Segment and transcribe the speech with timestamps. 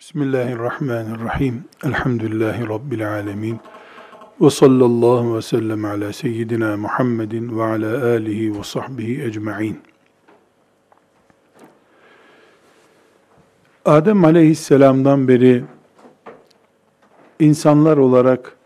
[0.00, 1.64] Bismillahirrahmanirrahim.
[1.84, 3.60] Elhamdülillahi Rabbil alemin.
[4.40, 9.80] Ve sallallahu ve sellem ala seyyidina Muhammedin ve ala alihi ve sahbihi ecma'in.
[13.84, 15.64] Adem aleyhisselamdan beri
[17.40, 18.56] insanlar olarak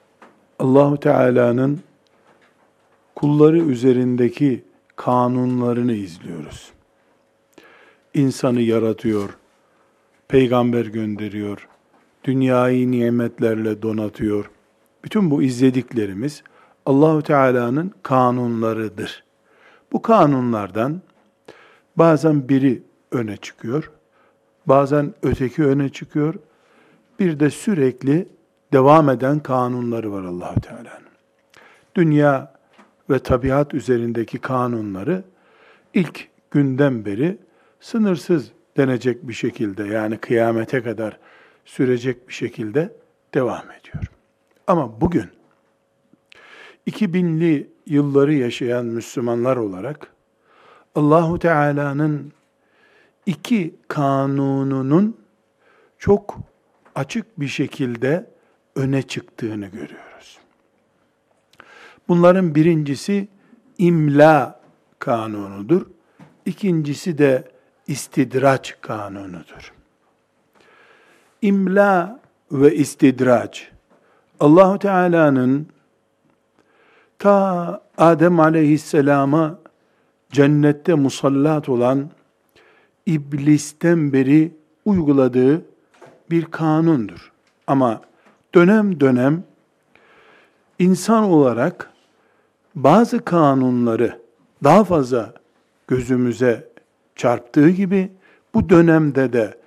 [0.59, 1.81] Allahu Teala'nın
[3.15, 4.65] kulları üzerindeki
[4.97, 6.73] kanunlarını izliyoruz.
[8.15, 9.31] İnsanı yaratıyor,
[10.35, 11.69] peygamber gönderiyor,
[12.25, 14.51] dünyayı nimetlerle donatıyor.
[15.05, 16.43] Bütün bu izlediklerimiz
[16.87, 19.25] Allahu Teala'nın kanunlarıdır.
[19.93, 21.01] Bu kanunlardan
[21.97, 23.91] bazen biri öne çıkıyor,
[24.67, 26.35] bazen öteki öne çıkıyor.
[27.19, 28.29] Bir de sürekli
[28.73, 31.09] devam eden kanunları var Allahu Teala'nın.
[31.95, 32.55] Dünya
[33.11, 35.25] ve tabiat üzerindeki kanunları
[35.95, 37.39] ilk günden beri
[37.81, 41.19] sınırsız denecek bir şekilde yani kıyamete kadar
[41.65, 42.97] sürecek bir şekilde
[43.35, 44.05] devam ediyor.
[44.67, 45.31] Ama bugün
[46.87, 50.13] 2000'li yılları yaşayan Müslümanlar olarak
[50.95, 52.33] Allahu Teala'nın
[53.27, 55.17] iki kanununun
[55.99, 56.39] çok
[56.95, 58.31] açık bir şekilde
[58.77, 60.39] öne çıktığını görüyoruz.
[62.09, 63.29] Bunların birincisi
[63.79, 64.61] imla
[64.99, 65.87] kanunudur.
[66.47, 67.54] İkincisi de
[67.87, 69.73] istidraç kanunudur.
[71.43, 72.21] İmla
[72.53, 73.71] ve istidraç
[74.41, 75.67] Allahu Teala'nın
[77.19, 79.59] ta Adem Aleyhisselam'a
[80.31, 82.11] cennette musallat olan
[83.07, 84.53] iblisten beri
[84.85, 85.63] uyguladığı
[86.31, 87.33] bir kanundur.
[87.67, 88.01] Ama
[88.55, 89.45] dönem dönem
[90.79, 91.91] insan olarak
[92.75, 94.21] bazı kanunları
[94.65, 95.35] daha fazla
[95.89, 96.74] gözümüze
[97.17, 98.11] çarptığı gibi
[98.55, 99.59] bu dönemde de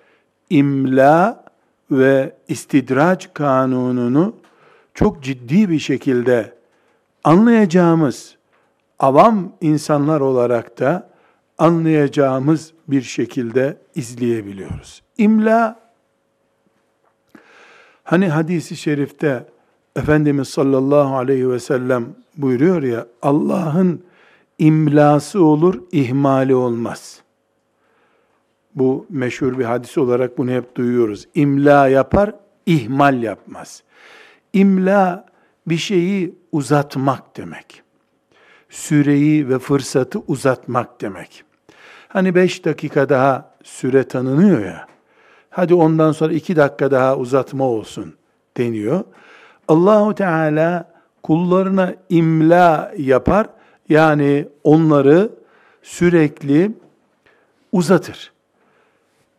[0.50, 1.44] imla
[1.92, 4.36] ve istidraç kanununu
[4.94, 6.54] çok ciddi bir şekilde
[7.24, 8.36] anlayacağımız,
[9.00, 11.10] avam insanlar olarak da
[11.58, 15.02] anlayacağımız bir şekilde izleyebiliyoruz.
[15.18, 15.80] İmla,
[18.04, 19.46] hani hadisi şerifte
[19.96, 22.06] Efendimiz sallallahu aleyhi ve sellem
[22.38, 24.04] buyuruyor ya, Allah'ın
[24.58, 27.22] imlası olur, ihmali olmaz.
[28.78, 31.28] Bu meşhur bir hadis olarak bunu hep duyuyoruz.
[31.36, 32.34] İmla yapar,
[32.66, 33.84] ihmal yapmaz.
[34.54, 35.26] İmla
[35.68, 37.82] bir şeyi uzatmak demek.
[38.70, 41.44] Süreyi ve fırsatı uzatmak demek.
[42.08, 44.88] Hani beş dakika daha süre tanınıyor ya,
[45.50, 48.14] hadi ondan sonra iki dakika daha uzatma olsun
[48.58, 49.04] deniyor.
[49.68, 50.92] Allahu Teala
[51.24, 53.48] kullarına imla yapar,
[53.90, 55.30] yani onları
[55.84, 56.72] sürekli
[57.72, 58.37] uzatır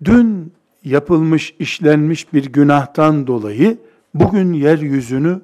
[0.05, 0.53] dün
[0.85, 3.79] yapılmış, işlenmiş bir günahtan dolayı
[4.15, 5.41] bugün yeryüzünü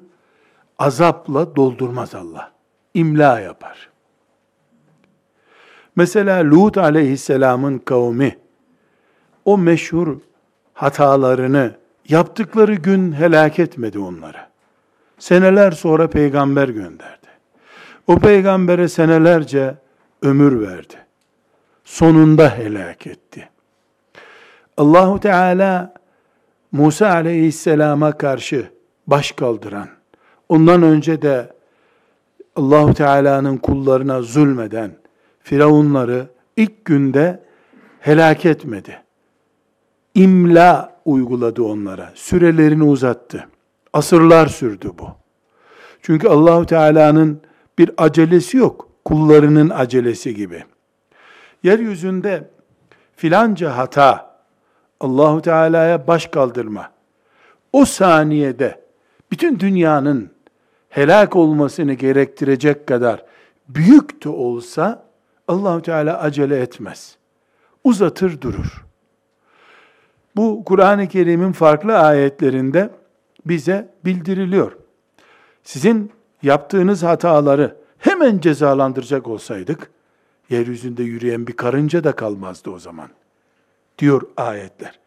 [0.79, 2.51] azapla doldurmaz Allah.
[2.93, 3.89] İmla yapar.
[5.95, 8.37] Mesela Lut aleyhisselamın kavmi
[9.45, 10.17] o meşhur
[10.73, 11.75] hatalarını
[12.09, 14.37] yaptıkları gün helak etmedi onları.
[15.17, 17.27] Seneler sonra peygamber gönderdi.
[18.07, 19.75] O peygambere senelerce
[20.21, 20.95] ömür verdi.
[21.83, 23.49] Sonunda helak etti.
[24.77, 25.93] Allahu Teala
[26.71, 28.69] Musa aleyhisselama karşı
[29.07, 29.87] baş kaldıran,
[30.49, 31.53] ondan önce de
[32.55, 34.91] Allahu Teala'nın kullarına zulmeden
[35.39, 36.27] firavunları
[36.57, 37.43] ilk günde
[37.99, 39.01] helak etmedi.
[40.15, 42.11] İmla uyguladı onlara.
[42.15, 43.47] Sürelerini uzattı.
[43.93, 45.07] Asırlar sürdü bu.
[46.01, 47.41] Çünkü Allahu Teala'nın
[47.77, 48.89] bir acelesi yok.
[49.05, 50.63] Kullarının acelesi gibi.
[51.63, 52.49] Yeryüzünde
[53.15, 54.34] filanca hata
[54.99, 56.91] Allahu Teala'ya baş kaldırma.
[57.73, 58.81] O saniyede
[59.31, 60.29] bütün dünyanın
[60.89, 63.25] helak olmasını gerektirecek kadar
[63.67, 65.05] büyük de olsa
[65.47, 67.17] Allahu Teala acele etmez.
[67.83, 68.85] Uzatır durur.
[70.35, 72.89] Bu Kur'an-ı Kerim'in farklı ayetlerinde
[73.45, 74.71] bize bildiriliyor.
[75.63, 76.11] Sizin
[76.43, 79.91] yaptığınız hataları hemen cezalandıracak olsaydık,
[80.49, 83.24] yeryüzünde yürüyen bir karınca da kalmazdı o zaman.''
[83.99, 84.99] Diyor ayetler.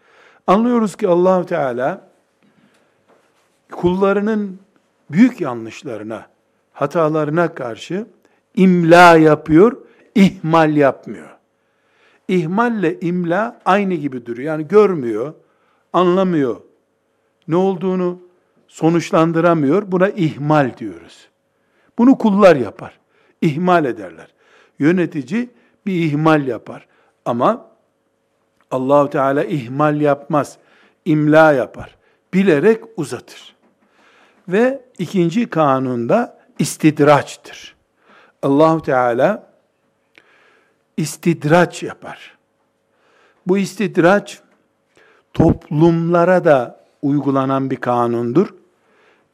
[0.46, 2.08] Anlıyoruz ki Allahu Teala
[3.70, 4.58] kullarının
[5.10, 6.26] büyük yanlışlarına,
[6.72, 8.06] hatalarına karşı
[8.54, 9.76] imla yapıyor,
[10.14, 11.28] ihmal yapmıyor.
[12.28, 14.46] İhmalle imla aynı gibi duruyor.
[14.46, 15.34] Yani görmüyor,
[15.92, 16.56] anlamıyor.
[17.48, 18.20] Ne olduğunu
[18.68, 19.92] sonuçlandıramıyor.
[19.92, 21.28] Buna ihmal diyoruz.
[21.98, 22.98] Bunu kullar yapar.
[23.42, 24.34] İhmal ederler.
[24.78, 25.50] Yönetici
[25.86, 26.86] bir ihmal yapar.
[27.24, 27.66] Ama
[28.70, 30.58] Allahu Teala ihmal yapmaz.
[31.04, 31.96] imla yapar.
[32.34, 33.54] Bilerek uzatır.
[34.48, 37.76] Ve ikinci kanunda istidraçtır.
[38.42, 39.52] Allahu Teala
[40.96, 42.38] istidraç yapar.
[43.46, 44.40] Bu istidraç
[45.32, 48.54] toplumlara da uygulanan bir kanundur.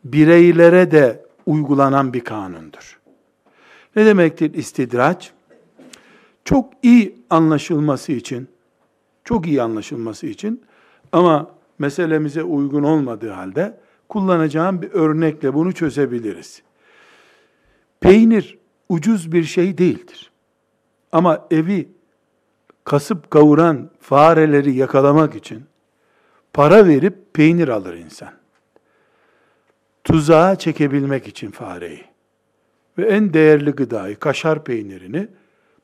[0.05, 3.01] Bireylere de uygulanan bir kanundur.
[3.97, 5.33] Ne demektir istidraç?
[6.45, 8.49] Çok iyi anlaşılması için,
[9.25, 10.63] çok iyi anlaşılması için
[11.13, 16.63] ama meselemize uygun olmadığı halde kullanacağım bir örnekle bunu çözebiliriz.
[18.01, 20.31] Peynir ucuz bir şey değildir.
[21.13, 21.89] Ama evi
[22.85, 25.65] kasıp kavuran fareleri yakalamak için
[26.53, 28.33] para verip peynir alır insan.
[30.05, 32.05] Tuzağa çekebilmek için fareyi.
[32.99, 35.29] Ve en değerli gıdayı, kaşar peynirini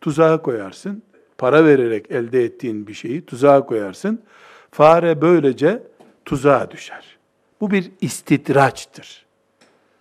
[0.01, 1.03] tuzağa koyarsın.
[1.41, 4.23] Para vererek elde ettiğin bir şeyi tuzağa koyarsın.
[4.71, 5.83] Fare böylece
[6.25, 7.17] tuzağa düşer.
[7.61, 9.27] Bu bir istidraçtır.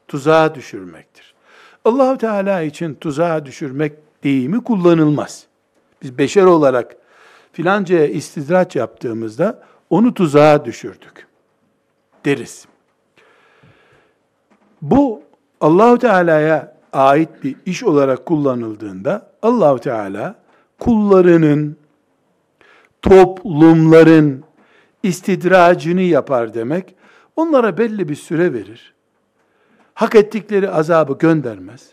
[0.07, 1.33] Tuzağa düşürmektir.
[1.85, 3.93] Allahu Teala için tuzağa düşürmek
[4.23, 5.45] deyimi kullanılmaz.
[6.01, 6.95] Biz beşer olarak
[7.53, 11.27] filancaya istidraç yaptığımızda onu tuzağa düşürdük
[12.25, 12.65] deriz.
[14.81, 15.23] Bu
[15.61, 20.35] Allahu Teala'ya ait bir iş olarak kullanıldığında Allahu Teala
[20.79, 21.77] kullarının
[23.01, 24.43] toplumların
[25.03, 26.95] istidracını yapar demek.
[27.35, 28.93] Onlara belli bir süre verir.
[29.93, 31.89] Hak ettikleri azabı göndermez.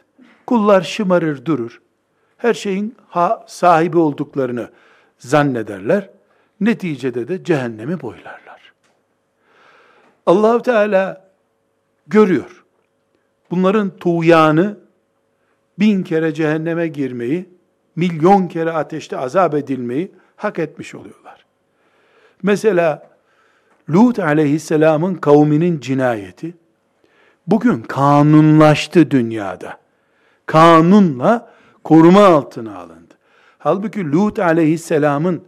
[0.46, 1.80] Kullar şımarır durur.
[2.36, 4.70] Her şeyin ha, sahibi olduklarını
[5.18, 6.10] zannederler.
[6.60, 8.72] Neticede de cehennemi boylarlar.
[10.26, 11.30] Allahu Teala
[12.06, 12.64] görüyor.
[13.50, 14.78] Bunların tuğyanı
[15.78, 17.48] bin kere cehenneme girmeyi,
[17.96, 21.46] milyon kere ateşte azap edilmeyi hak etmiş oluyorlar.
[22.42, 23.10] Mesela
[23.90, 26.54] Lut aleyhisselamın kavminin cinayeti
[27.46, 29.78] bugün kanunlaştı dünyada.
[30.46, 31.52] Kanunla
[31.84, 33.14] koruma altına alındı.
[33.58, 35.44] Halbuki Lut aleyhisselamın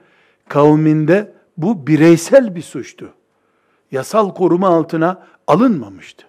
[0.49, 3.13] kavminde bu bireysel bir suçtu.
[3.91, 6.27] Yasal koruma altına alınmamıştı.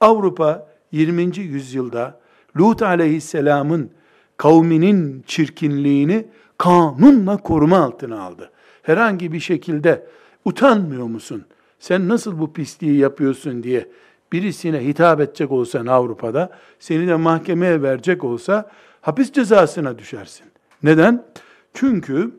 [0.00, 1.38] Avrupa 20.
[1.38, 2.20] yüzyılda
[2.56, 3.90] Lut aleyhisselamın
[4.36, 6.26] kavminin çirkinliğini
[6.58, 8.50] kanunla koruma altına aldı.
[8.82, 10.06] Herhangi bir şekilde
[10.44, 11.44] utanmıyor musun?
[11.78, 13.88] Sen nasıl bu pisliği yapıyorsun diye
[14.32, 18.70] birisine hitap edecek olsan Avrupa'da, seni de mahkemeye verecek olsa
[19.00, 20.46] hapis cezasına düşersin.
[20.82, 21.24] Neden?
[21.74, 22.30] Çünkü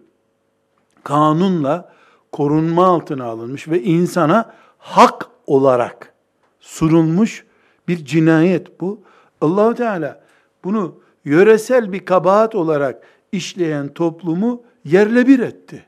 [1.04, 1.94] kanunla
[2.32, 6.14] korunma altına alınmış ve insana hak olarak
[6.60, 7.46] sunulmuş
[7.88, 9.02] bir cinayet bu.
[9.42, 10.22] Allahu Teala
[10.64, 15.86] bunu yöresel bir kabahat olarak işleyen toplumu yerle bir etti.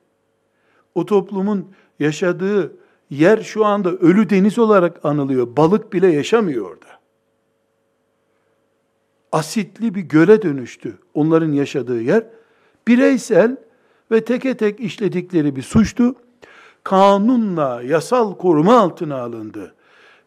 [0.95, 2.77] O toplumun yaşadığı
[3.09, 5.57] yer şu anda ölü deniz olarak anılıyor.
[5.57, 6.87] Balık bile yaşamıyor orada.
[9.31, 12.23] Asitli bir göle dönüştü onların yaşadığı yer.
[12.87, 13.57] Bireysel
[14.11, 16.15] ve teke tek işledikleri bir suçtu.
[16.83, 19.75] Kanunla yasal koruma altına alındı.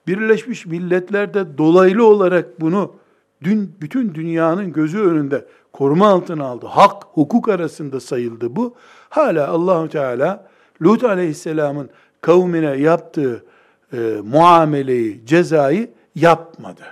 [0.07, 2.95] Birleşmiş Milletler'de dolaylı olarak bunu
[3.43, 6.67] dün bütün dünyanın gözü önünde koruma altına aldı.
[6.67, 8.75] Hak, hukuk arasında sayıldı bu.
[9.09, 10.49] Hala Allahu Teala
[10.83, 13.45] Lut Aleyhisselam'ın kavmine yaptığı
[13.93, 16.83] e, muameleyi, cezayı yapmadı.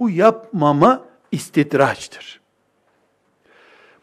[0.00, 2.40] Bu yapmama istidraçtır.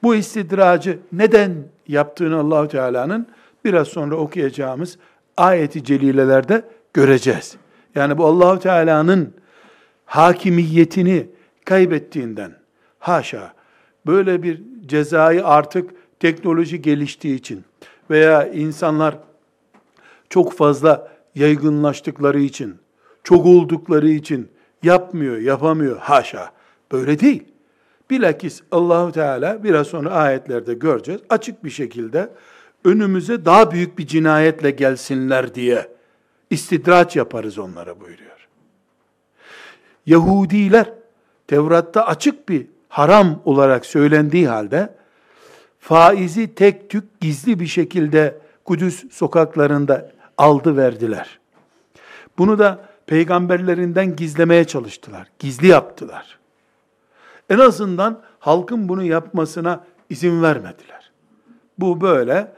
[0.03, 1.53] Bu istidracı neden
[1.87, 3.27] yaptığını Allahu Teala'nın
[3.65, 4.97] biraz sonra okuyacağımız
[5.37, 6.61] ayeti celilelerde
[6.93, 7.55] göreceğiz.
[7.95, 9.33] Yani bu Allahu Teala'nın
[10.05, 11.27] hakimiyetini
[11.65, 12.51] kaybettiğinden
[12.99, 13.53] haşa
[14.05, 17.63] böyle bir cezayı artık teknoloji geliştiği için
[18.09, 19.17] veya insanlar
[20.29, 22.75] çok fazla yaygınlaştıkları için,
[23.23, 24.49] çok oldukları için
[24.83, 25.97] yapmıyor, yapamıyor.
[25.97, 26.51] Haşa.
[26.91, 27.43] Böyle değil.
[28.09, 31.21] Bilakis Allahu Teala biraz sonra ayetlerde göreceğiz.
[31.29, 32.29] Açık bir şekilde
[32.85, 35.87] önümüze daha büyük bir cinayetle gelsinler diye
[36.49, 38.47] istidraç yaparız onlara buyuruyor.
[40.05, 40.93] Yahudiler
[41.47, 44.95] Tevrat'ta açık bir haram olarak söylendiği halde
[45.79, 51.39] faizi tek tük gizli bir şekilde Kudüs sokaklarında aldı verdiler.
[52.37, 55.27] Bunu da peygamberlerinden gizlemeye çalıştılar.
[55.39, 56.39] Gizli yaptılar.
[57.49, 61.11] En azından halkın bunu yapmasına izin vermediler.
[61.79, 62.51] Bu böyle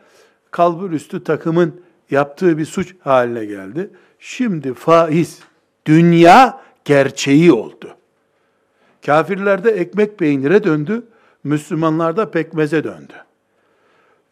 [0.52, 3.90] kalbur üstü takımın yaptığı bir suç haline geldi.
[4.20, 5.40] Şimdi faiz
[5.86, 7.97] dünya gerçeği oldu.
[9.08, 11.04] Kafirlerde ekmek peynire döndü,
[11.44, 13.14] Müslümanlarda pekmeze döndü.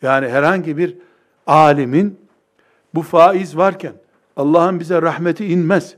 [0.02, 0.98] Yani herhangi bir
[1.48, 2.20] alimin
[2.96, 3.94] bu faiz varken
[4.38, 5.96] Allah'ın bize rahmeti inmez.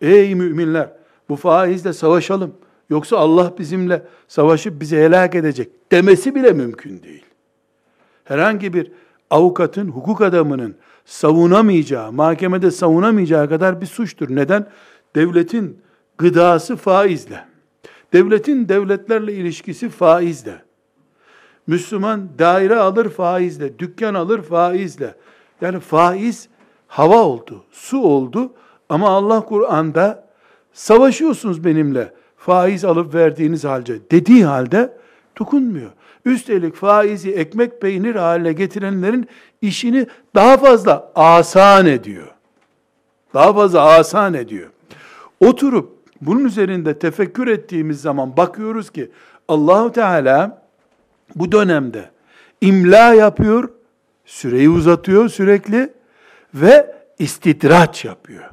[0.00, 0.88] Ey müminler
[1.28, 2.54] bu faizle savaşalım.
[2.90, 7.24] Yoksa Allah bizimle savaşıp bizi helak edecek demesi bile mümkün değil.
[8.24, 8.92] Herhangi bir
[9.30, 14.36] avukatın, hukuk adamının savunamayacağı, mahkemede savunamayacağı kadar bir suçtur.
[14.36, 14.66] Neden?
[15.16, 15.78] Devletin
[16.18, 17.53] gıdası faizle.
[18.14, 20.62] Devletin devletlerle ilişkisi faizle.
[21.66, 25.14] Müslüman daire alır faizle, dükkan alır faizle.
[25.60, 26.48] Yani faiz
[26.88, 28.52] hava oldu, su oldu
[28.88, 30.28] ama Allah Kur'an'da
[30.72, 34.96] savaşıyorsunuz benimle faiz alıp verdiğiniz halde dediği halde
[35.38, 35.90] dokunmuyor.
[36.24, 39.28] Üstelik faizi ekmek peynir haline getirenlerin
[39.62, 42.28] işini daha fazla asan ediyor.
[43.34, 44.70] Daha fazla asan ediyor.
[45.40, 49.10] Oturup bunun üzerinde tefekkür ettiğimiz zaman bakıyoruz ki
[49.48, 50.62] Allahu Teala
[51.36, 52.10] bu dönemde
[52.60, 53.68] imla yapıyor,
[54.24, 55.92] süreyi uzatıyor sürekli
[56.54, 58.44] ve istidraç yapıyor.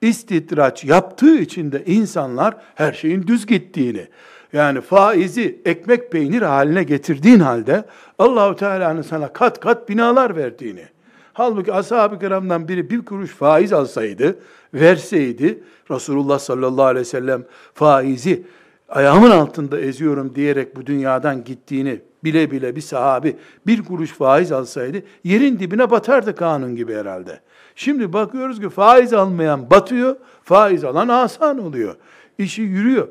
[0.00, 4.06] İstidraç yaptığı için de insanlar her şeyin düz gittiğini,
[4.52, 7.84] yani faizi ekmek peynir haline getirdiğin halde
[8.18, 10.84] Allahu Teala'nın sana kat kat binalar verdiğini.
[11.32, 14.38] Halbuki ashab-ı kiramdan biri bir kuruş faiz alsaydı,
[14.74, 18.44] verseydi, Resulullah sallallahu aleyhi ve sellem faizi
[18.88, 23.36] ayağımın altında eziyorum diyerek bu dünyadan gittiğini bile bile bir sahabi
[23.66, 27.40] bir kuruş faiz alsaydı yerin dibine batardı kanun gibi herhalde.
[27.74, 31.96] Şimdi bakıyoruz ki faiz almayan batıyor, faiz alan asan oluyor.
[32.38, 33.08] İşi yürüyor.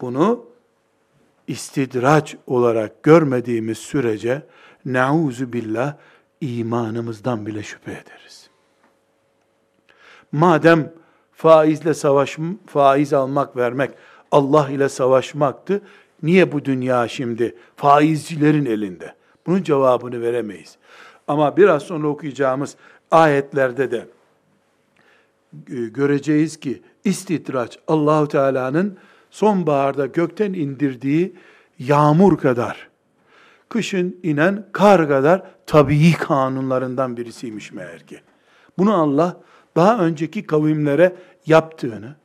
[0.00, 0.44] Bunu
[1.46, 4.42] istidraç olarak görmediğimiz sürece
[4.84, 5.96] nauzu billah
[6.40, 8.50] imanımızdan bile şüphe ederiz.
[10.34, 10.92] Madem
[11.32, 13.90] faizle savaş, faiz almak, vermek
[14.30, 15.82] Allah ile savaşmaktı,
[16.22, 19.14] niye bu dünya şimdi faizcilerin elinde?
[19.46, 20.76] Bunun cevabını veremeyiz.
[21.28, 22.76] Ama biraz sonra okuyacağımız
[23.10, 24.06] ayetlerde de
[25.68, 28.98] e, göreceğiz ki istidraç Allahu Teala'nın
[29.30, 31.34] sonbaharda gökten indirdiği
[31.78, 32.88] yağmur kadar,
[33.68, 38.20] kışın inen kar kadar tabii kanunlarından birisiymiş meğer ki.
[38.78, 39.36] Bunu Allah
[39.76, 41.16] daha önceki kavimlere
[41.46, 42.16] yaptığını,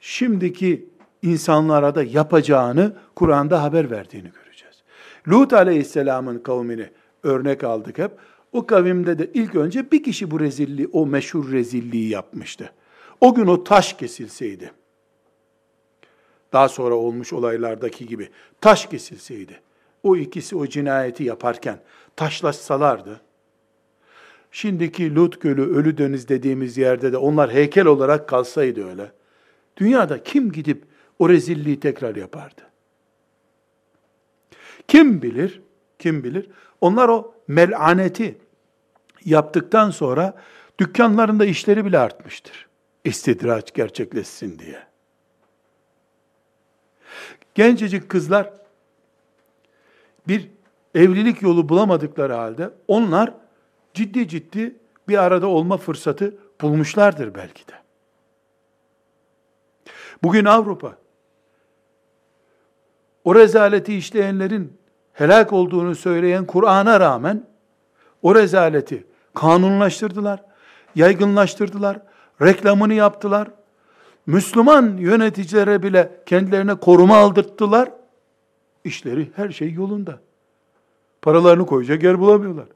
[0.00, 0.88] şimdiki
[1.22, 4.82] insanlara da yapacağını Kur'an'da haber verdiğini göreceğiz.
[5.28, 6.90] Lut aleyhisselamın kavmini
[7.22, 8.10] örnek aldık hep.
[8.52, 12.72] O kavimde de ilk önce bir kişi bu rezilliği, o meşhur rezilliği yapmıştı.
[13.20, 14.72] O gün o taş kesilseydi,
[16.52, 18.28] daha sonra olmuş olaylardaki gibi
[18.60, 19.60] taş kesilseydi,
[20.02, 21.80] o ikisi o cinayeti yaparken
[22.16, 23.20] taşlaşsalardı,
[24.50, 29.12] şimdiki Lut Gölü, Ölü Deniz dediğimiz yerde de onlar heykel olarak kalsaydı öyle,
[29.76, 30.84] dünyada kim gidip
[31.18, 32.62] o rezilliği tekrar yapardı?
[34.88, 35.62] Kim bilir,
[35.98, 38.38] kim bilir, onlar o melaneti
[39.24, 40.34] yaptıktan sonra
[40.80, 42.68] dükkanlarında işleri bile artmıştır.
[43.04, 44.82] İstidraç gerçekleşsin diye.
[47.54, 48.52] Gencecik kızlar
[50.28, 50.50] bir
[50.94, 53.34] evlilik yolu bulamadıkları halde onlar
[53.94, 54.76] ciddi ciddi
[55.08, 57.72] bir arada olma fırsatı bulmuşlardır belki de.
[60.22, 60.96] Bugün Avrupa
[63.24, 64.78] o rezaleti işleyenlerin
[65.12, 67.46] helak olduğunu söyleyen Kur'an'a rağmen
[68.22, 70.42] o rezaleti kanunlaştırdılar,
[70.94, 72.00] yaygınlaştırdılar,
[72.42, 73.48] reklamını yaptılar.
[74.26, 77.90] Müslüman yöneticilere bile kendilerine koruma aldırttılar.
[78.84, 80.20] İşleri her şey yolunda.
[81.22, 82.66] Paralarını koyacak yer bulamıyorlar.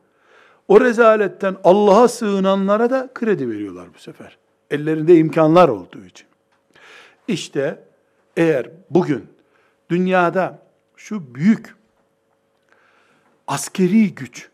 [0.68, 4.38] O rezaletten Allah'a sığınanlara da kredi veriyorlar bu sefer.
[4.70, 6.26] Ellerinde imkanlar olduğu için.
[7.28, 7.84] İşte
[8.36, 9.28] eğer bugün
[9.90, 10.58] dünyada
[10.96, 11.76] şu büyük
[13.46, 14.48] askeri güç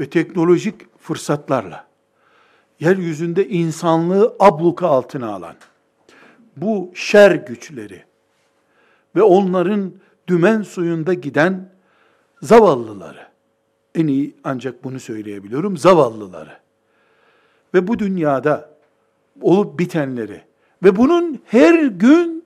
[0.00, 1.86] ve teknolojik fırsatlarla
[2.80, 5.54] yeryüzünde insanlığı abluka altına alan
[6.56, 8.04] bu şer güçleri
[9.16, 9.92] ve onların
[10.28, 11.72] dümen suyunda giden
[12.42, 13.26] zavallıları,
[13.94, 16.58] en iyi ancak bunu söyleyebiliyorum, zavallıları
[17.74, 18.70] ve bu dünyada
[19.40, 20.40] olup bitenleri
[20.82, 22.44] ve bunun her gün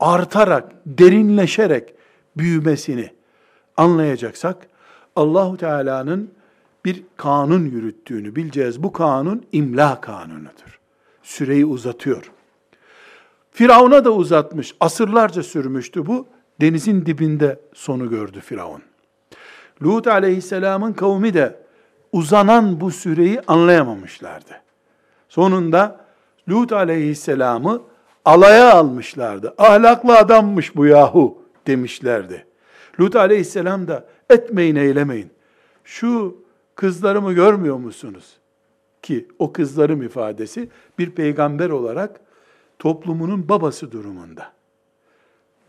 [0.00, 1.94] artarak, derinleşerek
[2.36, 3.10] büyümesini
[3.76, 4.68] anlayacaksak
[5.16, 6.30] Allahu Teala'nın
[6.84, 8.82] bir kanun yürüttüğünü bileceğiz.
[8.82, 10.80] Bu kanun imla kanunudur.
[11.22, 12.30] Süreyi uzatıyor.
[13.50, 14.74] Firavun'a da uzatmış.
[14.80, 16.26] Asırlarca sürmüştü bu.
[16.60, 18.82] Denizin dibinde sonu gördü Firavun.
[19.82, 21.60] Lut aleyhisselamın kavmi de
[22.12, 24.62] uzanan bu süreyi anlayamamışlardı.
[25.28, 26.00] Sonunda
[26.48, 27.82] Lut aleyhisselamı
[28.24, 29.54] alaya almışlardı.
[29.58, 32.46] Ahlaklı adammış bu yahu demişlerdi.
[33.00, 35.30] Lut aleyhisselam da etmeyin eylemeyin.
[35.84, 36.36] Şu
[36.74, 38.38] kızlarımı görmüyor musunuz?
[39.04, 42.20] ki o kızların ifadesi bir peygamber olarak
[42.78, 44.52] toplumunun babası durumunda.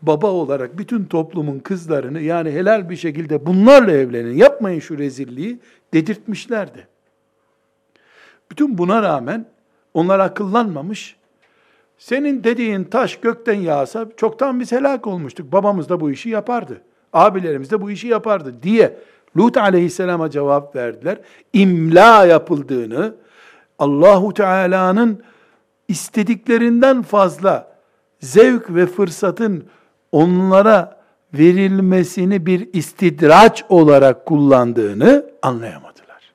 [0.02, 5.58] Baba olarak bütün toplumun kızlarını yani helal bir şekilde bunlarla evlenin, yapmayın şu rezilliği
[5.94, 6.86] dedirtmişlerdi.
[8.50, 9.46] Bütün buna rağmen
[9.94, 11.16] onlar akıllanmamış.
[11.98, 15.52] Senin dediğin taş gökten yağsa çoktan biz helak olmuştuk.
[15.52, 16.82] Babamız da bu işi yapardı.
[17.12, 18.98] Abilerimiz de bu işi yapardı diye
[19.36, 21.18] Lut aleyhisselama cevap verdiler.
[21.52, 23.14] İmla yapıldığını,
[23.78, 25.22] Allahu Teala'nın
[25.88, 27.76] istediklerinden fazla
[28.20, 29.64] zevk ve fırsatın
[30.12, 31.00] onlara
[31.34, 36.32] verilmesini bir istidraç olarak kullandığını anlayamadılar.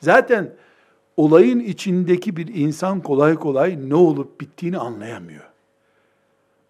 [0.00, 0.50] Zaten
[1.16, 5.44] olayın içindeki bir insan kolay kolay ne olup bittiğini anlayamıyor.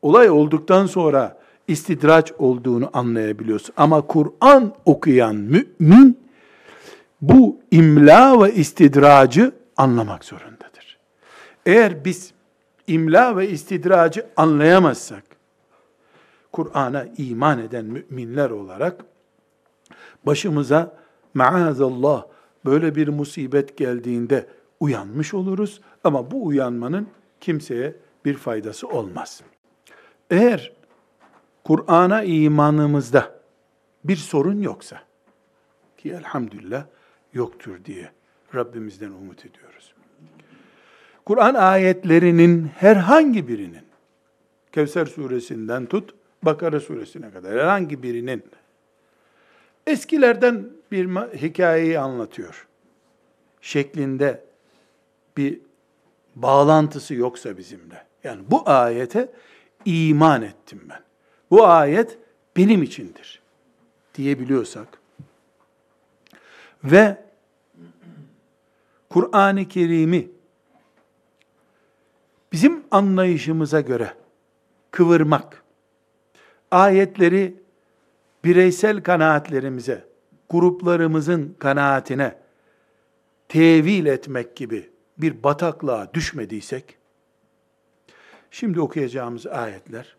[0.03, 3.75] Olay olduktan sonra istidraç olduğunu anlayabiliyorsun.
[3.77, 6.19] Ama Kur'an okuyan mümin
[7.21, 10.99] bu imla ve istidracı anlamak zorundadır.
[11.67, 12.33] Eğer biz
[12.87, 15.25] imla ve istidracı anlayamazsak,
[16.55, 19.05] Kur'an'a iman eden müminler olarak
[20.27, 20.97] başımıza
[21.35, 22.27] maazallah
[22.65, 24.47] böyle bir musibet geldiğinde
[24.81, 27.09] uyanmış oluruz ama bu uyanmanın
[27.41, 29.43] kimseye bir faydası olmaz.
[30.31, 30.73] Eğer
[31.65, 33.41] Kur'an'a imanımızda
[34.05, 35.01] bir sorun yoksa
[35.99, 36.87] ki elhamdülillah
[37.33, 38.11] yoktur diye
[38.55, 39.95] Rabbimizden umut ediyoruz.
[41.25, 43.85] Kur'an ayetlerinin herhangi birinin
[44.73, 48.43] Kevser suresinden tut Bakara suresine kadar herhangi birinin
[49.87, 52.67] eskilerden bir hikayeyi anlatıyor
[53.61, 54.45] şeklinde
[55.37, 55.61] bir
[56.35, 58.07] bağlantısı yoksa bizimle.
[58.25, 59.33] Yani bu ayete
[59.85, 61.01] iman ettim ben.
[61.51, 62.19] Bu ayet
[62.57, 63.43] benim içindir
[64.15, 64.89] diyebiliyorsak
[66.85, 67.25] ve
[69.11, 70.31] Kur'an-ı Kerim'i
[72.53, 74.15] bizim anlayışımıza göre
[74.91, 75.64] kıvırmak,
[76.75, 77.63] ayetleri
[78.45, 80.05] bireysel kanaatlerimize,
[80.51, 82.37] gruplarımızın kanaatine
[83.49, 86.97] tevil etmek gibi bir bataklığa düşmediysek,
[88.51, 90.17] şimdi okuyacağımız ayetler,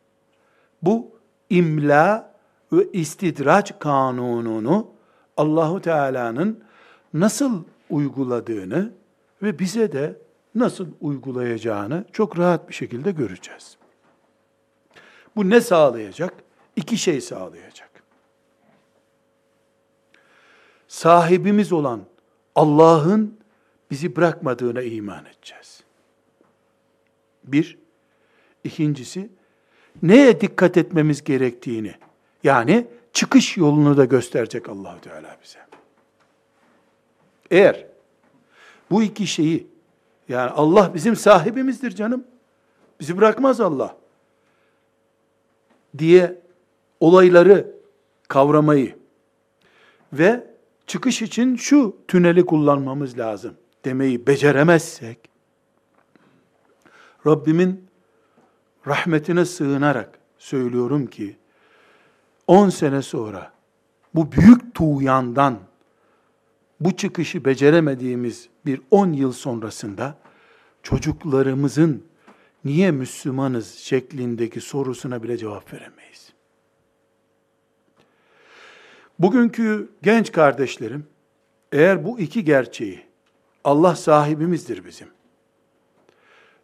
[0.81, 1.11] bu
[1.49, 2.35] imla
[2.71, 4.87] ve istidraç kanununu
[5.37, 6.63] Allahu Teala'nın
[7.13, 8.93] nasıl uyguladığını
[9.41, 10.17] ve bize de
[10.55, 13.77] nasıl uygulayacağını çok rahat bir şekilde göreceğiz.
[15.35, 16.44] Bu ne sağlayacak?
[16.75, 18.03] İki şey sağlayacak.
[20.87, 22.01] Sahibimiz olan
[22.55, 23.39] Allah'ın
[23.91, 25.83] bizi bırakmadığına iman edeceğiz.
[27.43, 27.77] Bir.
[28.63, 29.29] ikincisi
[30.03, 31.95] neye dikkat etmemiz gerektiğini,
[32.43, 35.59] yani çıkış yolunu da gösterecek Allahu Teala bize.
[37.51, 37.85] Eğer
[38.91, 39.67] bu iki şeyi
[40.29, 42.23] yani Allah bizim sahibimizdir canım.
[42.99, 43.97] Bizi bırakmaz Allah.
[45.97, 46.44] diye
[47.05, 47.75] olayları
[48.27, 48.95] kavramayı
[50.13, 50.47] ve
[50.87, 53.53] çıkış için şu tüneli kullanmamız lazım
[53.85, 55.29] demeyi beceremezsek
[57.27, 57.87] Rabbimin
[58.87, 61.37] rahmetine sığınarak söylüyorum ki
[62.47, 63.51] 10 sene sonra
[64.15, 65.59] bu büyük tuğyandan
[66.79, 70.17] bu çıkışı beceremediğimiz bir 10 yıl sonrasında
[70.83, 72.03] çocuklarımızın
[72.63, 76.34] niye Müslümanız şeklindeki sorusuna bile cevap veremeyiz.
[79.19, 81.07] Bugünkü genç kardeşlerim
[81.71, 83.05] eğer bu iki gerçeği
[83.63, 85.07] Allah sahibimizdir bizim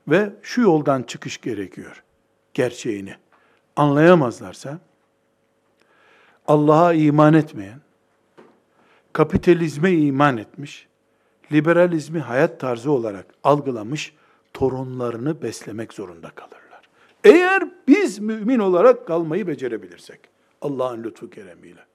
[0.08, 2.04] ve şu yoldan çıkış gerekiyor
[2.54, 3.16] gerçeğini
[3.76, 4.80] anlayamazlarsa
[6.48, 7.80] Allah'a iman etmeyen,
[9.14, 10.88] kapitalizme iman etmiş,
[11.52, 14.14] liberalizmi hayat tarzı olarak algılamış
[14.54, 16.90] torunlarını beslemek zorunda kalırlar.
[17.24, 20.20] Eğer biz mümin olarak kalmayı becerebilirsek,
[20.62, 21.91] Allah'ın lütfu keremiyle.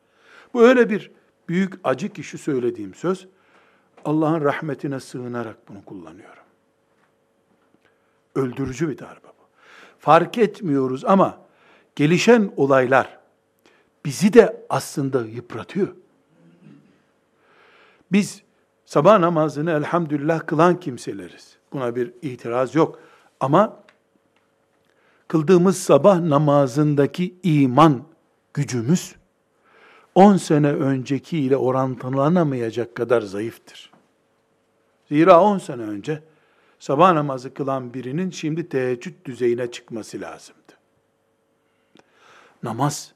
[0.57, 1.11] Bu öyle bir
[1.49, 3.27] büyük acı ki şu söylediğim söz,
[4.05, 6.43] Allah'ın rahmetine sığınarak bunu kullanıyorum.
[8.35, 9.45] Öldürücü bir darbe bu.
[9.99, 11.39] Fark etmiyoruz ama
[11.97, 13.19] gelişen olaylar
[14.05, 15.89] bizi de aslında yıpratıyor.
[18.13, 18.43] Biz
[18.87, 21.57] sabah namazını elhamdülillah kılan kimseleriz.
[21.73, 23.01] Buna bir itiraz yok.
[23.41, 23.83] Ama
[25.29, 28.03] kıldığımız sabah namazındaki iman
[28.55, 29.17] gücümüz
[30.17, 33.93] 10 sene önceki ile orantılanamayacak kadar zayıftır.
[35.09, 36.23] Zira 10 sene önce
[36.79, 40.73] sabah namazı kılan birinin şimdi teheccüd düzeyine çıkması lazımdı.
[42.63, 43.13] Namaz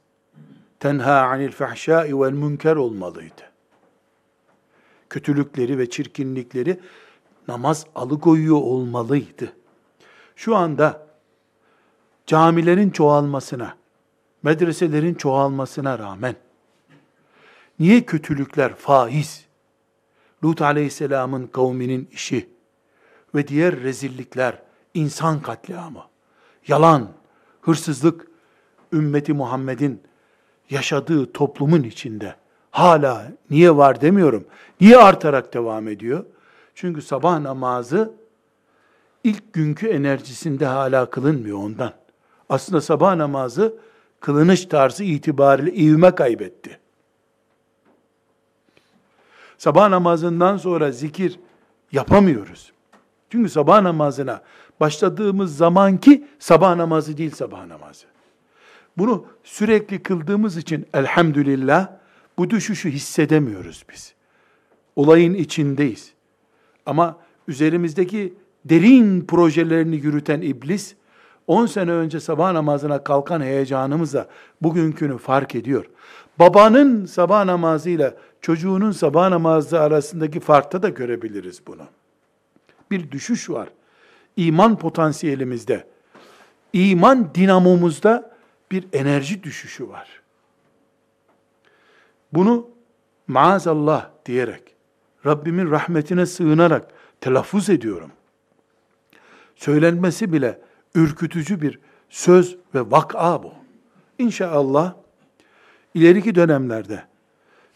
[0.81, 3.43] tenha anil fahşai vel münker olmalıydı.
[5.11, 6.81] Kötülükleri ve çirkinlikleri
[7.49, 9.53] namaz alıkoyuyor olmalıydı.
[10.37, 11.07] Şu anda
[12.27, 13.77] camilerin çoğalmasına,
[14.43, 16.37] medreselerin çoğalmasına rağmen
[17.81, 19.45] niye kötülükler faiz,
[20.45, 22.49] Lut aleyhisselamın kavminin işi
[23.35, 24.63] ve diğer rezillikler,
[24.95, 26.05] insan katliamı,
[26.69, 27.09] yalan,
[27.61, 28.27] hırsızlık,
[28.93, 30.03] ümmeti Muhammed'in
[30.71, 32.35] yaşadığı toplumun içinde
[32.71, 34.45] hala niye var demiyorum.
[34.81, 36.25] Niye artarak devam ediyor?
[36.75, 38.15] Çünkü sabah namazı
[39.25, 41.93] ilk günkü enerjisinde hala kılınmıyor ondan.
[42.49, 43.75] Aslında sabah namazı
[44.21, 46.80] kılınış tarzı itibariyle ivme kaybetti.
[49.61, 51.39] Sabah namazından sonra zikir
[51.93, 52.73] yapamıyoruz.
[53.31, 54.43] Çünkü sabah namazına
[54.81, 58.07] başladığımız zamanki sabah namazı değil sabah namazı.
[58.99, 61.89] Bunu sürekli kıldığımız için elhamdülillah
[62.39, 64.15] bu düşüşü hissedemiyoruz biz.
[64.97, 66.13] Olayın içindeyiz.
[66.87, 67.17] Ama
[67.49, 70.95] üzerimizdeki derin projelerini yürüten iblis
[71.47, 74.29] 10 sene önce sabah namazına kalkan heyecanımızla
[74.63, 75.87] bugünkünü fark ediyor.
[76.39, 81.83] Babanın sabah namazıyla çocuğunun sabah namazı arasındaki farkta da görebiliriz bunu.
[82.91, 83.69] Bir düşüş var.
[84.37, 85.87] İman potansiyelimizde,
[86.73, 88.37] iman dinamomuzda
[88.71, 90.21] bir enerji düşüşü var.
[92.33, 92.69] Bunu
[93.27, 94.63] maazallah diyerek,
[95.27, 98.11] Rabbimin rahmetine sığınarak telaffuz ediyorum.
[99.57, 100.61] Söylenmesi bile
[100.95, 103.53] ürkütücü bir söz ve vak'a bu.
[104.19, 104.95] İnşallah
[105.95, 107.10] ileriki dönemlerde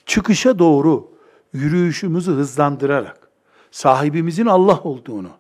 [0.07, 1.11] çıkışa doğru
[1.53, 3.29] yürüyüşümüzü hızlandırarak
[3.71, 5.31] sahibimizin Allah olduğunu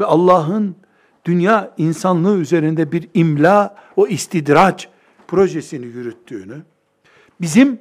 [0.00, 0.76] ve Allah'ın
[1.24, 4.88] dünya insanlığı üzerinde bir imla o istidraç
[5.28, 6.62] projesini yürüttüğünü,
[7.40, 7.80] bizim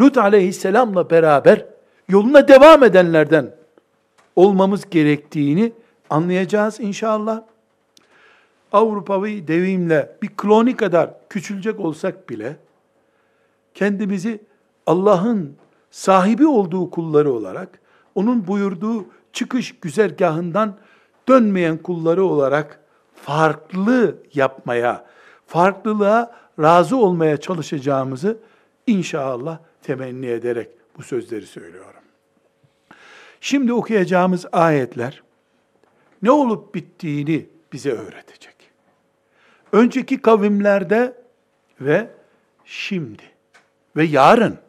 [0.00, 1.66] Lut aleyhisselamla beraber
[2.08, 3.54] yoluna devam edenlerden
[4.36, 5.72] olmamız gerektiğini
[6.10, 7.42] anlayacağız inşallah.
[8.72, 12.56] Avrupavi devimle bir kloni kadar küçülecek olsak bile
[13.74, 14.40] kendimizi
[14.88, 15.56] Allah'ın
[15.90, 17.80] sahibi olduğu kulları olarak
[18.14, 20.76] onun buyurduğu çıkış güzergahından
[21.28, 22.80] dönmeyen kulları olarak
[23.14, 25.06] farklı yapmaya,
[25.46, 28.38] farklılığa razı olmaya çalışacağımızı
[28.86, 32.02] inşallah temenni ederek bu sözleri söylüyorum.
[33.40, 35.22] Şimdi okuyacağımız ayetler
[36.22, 38.54] ne olup bittiğini bize öğretecek.
[39.72, 41.22] Önceki kavimlerde
[41.80, 42.10] ve
[42.64, 43.22] şimdi
[43.96, 44.67] ve yarın.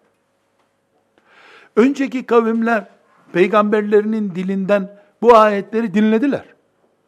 [1.80, 2.86] Önceki kavimler
[3.34, 6.44] peygamberlerinin dilinden bu ayetleri dinlediler.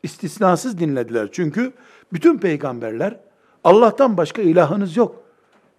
[0.03, 1.29] İstisnasız dinlediler.
[1.31, 1.73] Çünkü
[2.13, 3.19] bütün peygamberler
[3.63, 5.23] Allah'tan başka ilahınız yok.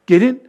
[0.07, 0.43] Gelin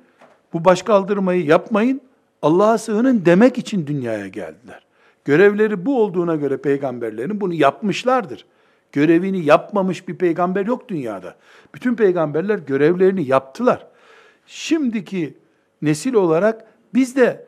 [0.53, 2.01] bu baş kaldırmayı yapmayın.
[2.41, 4.85] Allah'a sığının demek için dünyaya geldiler.
[5.25, 8.45] Görevleri bu olduğuna göre peygamberlerin bunu yapmışlardır.
[8.91, 11.35] Görevini yapmamış bir peygamber yok dünyada.
[11.75, 13.87] Bütün peygamberler görevlerini yaptılar.
[14.45, 15.37] Şimdiki
[15.81, 17.45] nesil olarak biz de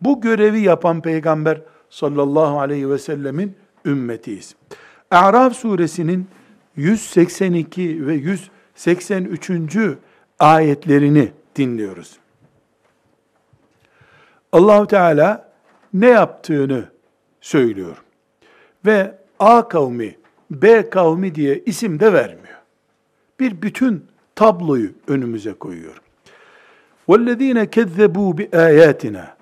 [0.00, 1.60] bu görevi yapan peygamber
[1.90, 4.54] sallallahu aleyhi ve sellemin ümmetiyiz.
[5.10, 6.26] A'raf suresinin
[6.76, 9.50] 182 ve 183.
[10.38, 12.18] ayetlerini dinliyoruz.
[14.52, 15.52] Allahu Teala
[15.94, 16.84] ne yaptığını
[17.40, 18.02] söylüyor.
[18.86, 20.16] Ve A kavmi,
[20.50, 22.58] B kavmi diye isim de vermiyor.
[23.40, 26.02] Bir bütün tabloyu önümüze koyuyor.
[27.08, 29.35] وَالَّذ۪ينَ كَذَّبُوا بِآيَاتِنَا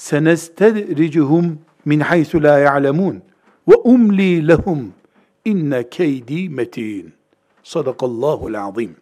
[0.00, 3.22] senestedricuhum min haythu la ya'lemun
[3.68, 4.92] ve umli lehum
[5.44, 7.12] inne keydi metin.
[7.62, 8.96] Sadakallahu azim.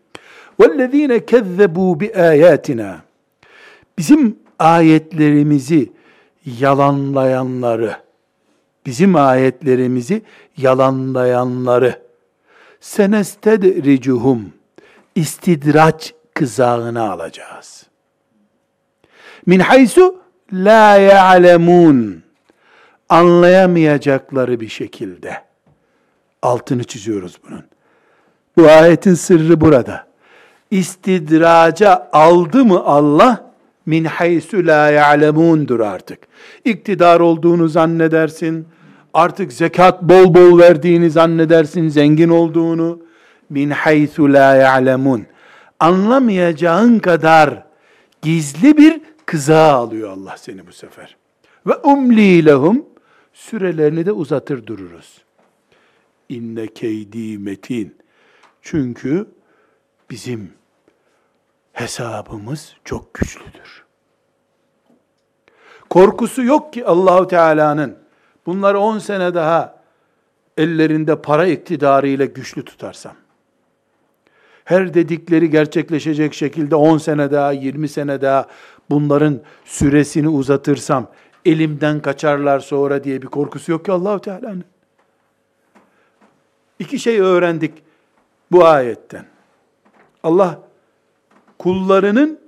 [0.61, 3.02] Vellezinekezzebu bi ayatina.
[3.98, 5.92] Bizim ayetlerimizi
[6.61, 7.96] yalanlayanları,
[8.87, 10.22] bizim ayetlerimizi
[10.56, 12.02] yalanlayanları
[12.80, 14.52] senestedricuhum
[15.14, 17.87] istidraç kızağına alacağız.
[19.46, 22.22] Min haysu la ya'lemun,
[23.08, 25.42] anlayamayacakları bir şekilde.
[26.42, 27.64] Altını çiziyoruz bunun.
[28.56, 30.06] Bu ayetin sırrı burada.
[30.70, 33.52] İstidraca aldı mı Allah,
[33.87, 36.18] min haysu la ya'lemundur artık.
[36.64, 38.68] İktidar olduğunu zannedersin,
[39.14, 43.00] artık zekat bol bol verdiğini zannedersin, zengin olduğunu.
[43.50, 45.26] Min haysu la ya'lemun.
[45.80, 47.62] Anlamayacağın kadar
[48.22, 51.17] gizli bir kıza alıyor Allah seni bu sefer.
[51.67, 52.87] Ve umli lehum
[53.33, 55.23] sürelerini de uzatır dururuz.
[56.29, 57.97] İnne keydi metin.
[58.62, 59.27] Çünkü
[60.11, 60.53] bizim
[61.73, 63.85] hesabımız çok güçlüdür.
[65.91, 67.99] Korkusu yok ki Allahu Teala'nın
[68.47, 69.83] bunları 10 sene daha
[70.57, 73.14] ellerinde para iktidarıyla güçlü tutarsam,
[74.64, 78.47] her dedikleri gerçekleşecek şekilde 10 sene daha, 20 sene daha
[78.90, 81.07] bunların süresini uzatırsam,
[81.44, 84.64] elimden kaçarlar sonra diye bir korkusu yok ki Allahu Teala'nın.
[86.79, 87.74] İki şey öğrendik
[88.53, 89.24] bu ayetten.
[90.22, 90.61] Allah
[91.59, 92.40] kullarının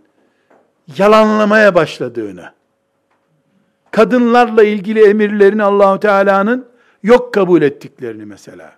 [0.98, 2.52] yalanlamaya başladığını,
[3.90, 6.68] kadınlarla ilgili emirlerini Allahu Teala'nın
[7.02, 8.72] yok kabul ettiklerini mesela.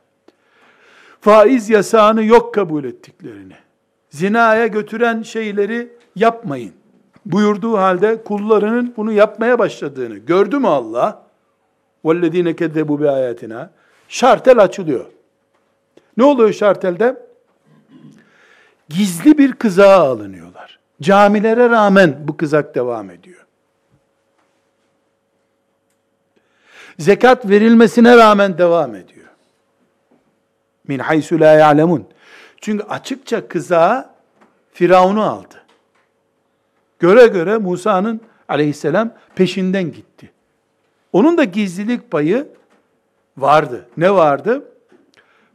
[1.21, 3.55] Faiz yasağını yok kabul ettiklerini.
[4.11, 6.75] Zinaya götüren şeyleri yapmayın
[7.26, 11.24] Buyurduğu halde kullarının bunu yapmaya başladığını gördü mü Allah?
[12.06, 13.68] وَالَّذ۪ينَ كَذَّبُوا بِآيَاتِنَا
[14.10, 15.06] Şartel açılıyor.
[16.18, 17.28] Ne oluyor şartelde?
[18.90, 20.80] Gizli bir kızağa alınıyorlar.
[21.02, 23.46] Camilere rağmen bu kızak devam ediyor.
[27.00, 29.28] Zekat verilmesine rağmen devam ediyor.
[30.88, 32.08] Min haysu la ya'lemun.
[32.62, 34.10] Çünkü açıkça kızağı
[34.74, 35.61] Firavun'u aldı.
[37.03, 40.31] Göre göre Musa'nın aleyhisselam peşinden gitti.
[41.13, 42.49] Onun da gizlilik payı
[43.37, 43.89] vardı.
[43.97, 44.65] Ne vardı?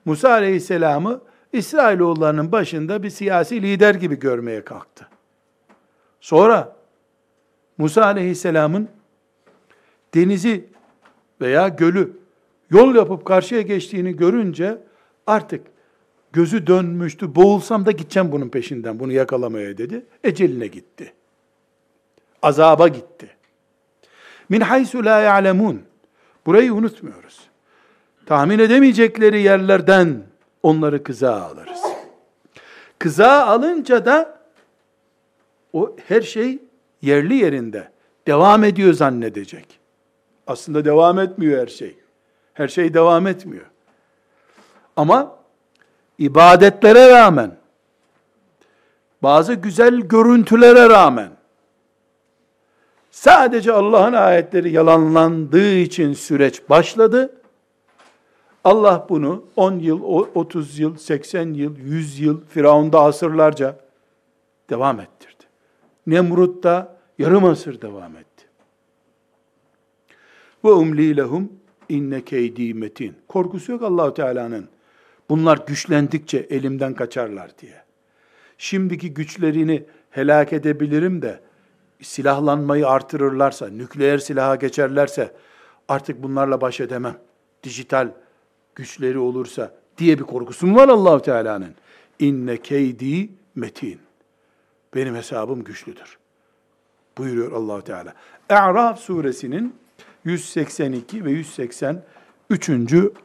[0.06, 1.22] Musa aleyhisselamı
[1.54, 5.08] İsrailoğullarının başında bir siyasi lider gibi görmeye kalktı.
[6.22, 6.76] Sonra
[7.78, 8.90] Musa aleyhisselamın
[10.14, 10.70] denizi
[11.42, 12.18] veya gölü
[12.70, 14.78] yol yapıp karşıya geçtiğini görünce
[15.28, 15.62] artık
[16.34, 17.36] gözü dönmüştü.
[17.36, 20.06] Boğulsam da gideceğim bunun peşinden bunu yakalamaya dedi.
[20.24, 21.14] Eceline gitti.
[22.42, 23.30] Azaba gitti.
[24.50, 25.82] Min haysu la ya'lemun.
[26.46, 27.40] Burayı unutmuyoruz.
[28.26, 30.24] Tahmin edemeyecekleri yerlerden
[30.64, 31.82] onları kıza alırız.
[33.00, 34.40] Kıza alınca da
[35.74, 36.60] o her şey
[37.02, 37.92] yerli yerinde
[38.28, 39.80] devam ediyor zannedecek.
[40.48, 41.96] Aslında devam etmiyor her şey.
[42.54, 43.66] Her şey devam etmiyor.
[44.96, 45.36] Ama
[46.18, 47.52] ibadetlere rağmen,
[49.24, 51.37] bazı güzel görüntülere rağmen,
[53.18, 57.42] sadece Allah'ın ayetleri yalanlandığı için süreç başladı.
[58.64, 60.02] Allah bunu 10 yıl,
[60.36, 63.80] 30 yıl, 80 yıl, 100 yıl, Firavun'da asırlarca
[64.70, 65.44] devam ettirdi.
[66.08, 68.46] Nemrut'ta yarım asır devam etti.
[70.66, 71.52] Ve umli lehum
[71.90, 73.16] inne keydi metin.
[73.28, 74.68] Korkusu yok Allahu Teala'nın.
[75.30, 77.84] Bunlar güçlendikçe elimden kaçarlar diye.
[78.58, 81.47] Şimdiki güçlerini helak edebilirim de
[82.02, 85.34] silahlanmayı artırırlarsa, nükleer silaha geçerlerse
[85.88, 87.18] artık bunlarla baş edemem.
[87.64, 88.10] Dijital
[88.76, 91.76] güçleri olursa diye bir korkusu var Allahu Teala'nın.
[92.20, 94.00] İnne keydi metin.
[94.96, 96.18] Benim hesabım güçlüdür.
[97.18, 98.14] Buyuruyor Allahu Teala.
[98.50, 99.76] E'raf suresinin
[100.26, 102.70] 182 ve 183.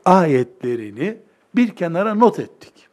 [0.05, 1.19] ayetlerini
[1.57, 2.89] bir kenara not ettik.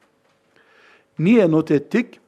[1.19, 2.19] Niye not ettik?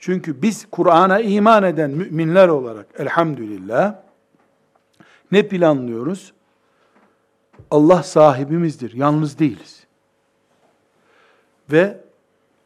[0.00, 3.94] Çünkü biz Kur'an'a iman eden müminler olarak elhamdülillah
[5.32, 6.32] ne planlıyoruz?
[7.70, 9.86] Allah sahibimizdir, yalnız değiliz.
[11.72, 12.00] Ve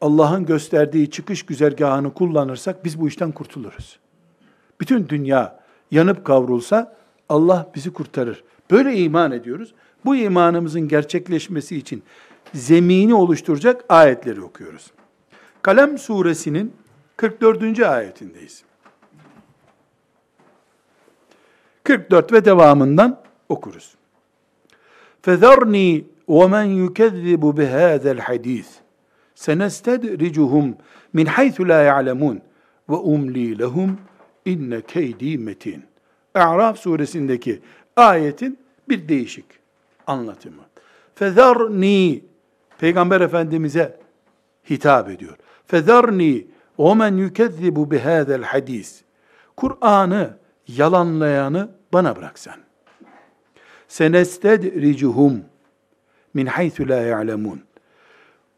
[0.00, 3.98] Allah'ın gösterdiği çıkış güzergahını kullanırsak biz bu işten kurtuluruz.
[4.80, 6.96] Bütün dünya yanıp kavrulsa
[7.28, 8.44] Allah bizi kurtarır.
[8.70, 9.74] Böyle iman ediyoruz.
[10.04, 12.02] Bu imanımızın gerçekleşmesi için
[12.54, 14.90] zemini oluşturacak ayetleri okuyoruz.
[15.62, 16.72] Kalem suresinin
[17.17, 17.79] 44.
[17.79, 18.63] ayetindeyiz.
[21.83, 23.95] 44 ve devamından okuruz.
[25.23, 28.69] فَذَرْنِي وَمَنْ يُكَذِّبُ بِهَذَا الْحَد۪يثِ
[29.45, 30.67] سَنَسْتَدْرِجُهُمْ
[31.17, 32.37] مِنْ حَيْثُ لَا يَعْلَمُونَ
[32.89, 33.89] وَاُمْلِي لَهُمْ
[34.47, 35.81] اِنَّ كَيْد۪ي مَت۪ينَ
[36.35, 37.61] A'raf suresindeki
[37.95, 39.45] ayetin bir değişik
[40.07, 40.61] anlatımı.
[41.15, 42.23] Fezarni
[42.77, 43.97] Peygamber Efendimiz'e
[44.69, 45.37] hitap ediyor.
[45.67, 46.47] Fezarni
[46.78, 49.02] men yukezzibu bihâzel hadis.
[49.56, 52.56] Kur'an'ı yalanlayanı bana bırak sen.
[53.88, 55.44] Senestedricuhum
[56.34, 57.62] min haythu la ya'lemun.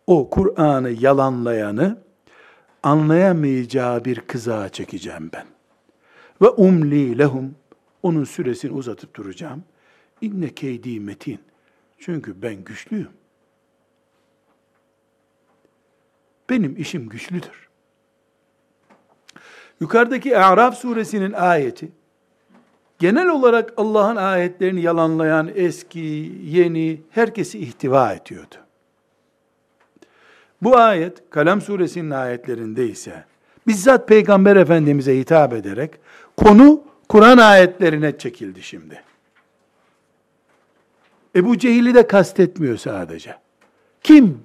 [0.06, 1.98] O Kur'an'ı yalanlayanı
[2.82, 5.46] anlayamayacağı bir kızağa çekeceğim ben.
[6.42, 7.54] Ve umli lehum
[8.02, 9.64] onun süresini uzatıp duracağım.
[10.20, 11.40] İnne keydi metin.
[11.98, 13.10] Çünkü ben güçlüyüm.
[16.50, 17.65] Benim işim güçlüdür.
[19.80, 21.88] Yukarıdaki A'raf suresinin ayeti,
[22.98, 28.54] genel olarak Allah'ın ayetlerini yalanlayan eski, yeni, herkesi ihtiva ediyordu.
[30.62, 33.24] Bu ayet, Kalem suresinin ayetlerinde ise,
[33.66, 35.90] bizzat Peygamber Efendimiz'e hitap ederek,
[36.36, 39.02] konu Kur'an ayetlerine çekildi şimdi.
[41.36, 43.36] Ebu Cehil'i de kastetmiyor sadece.
[44.02, 44.40] Kim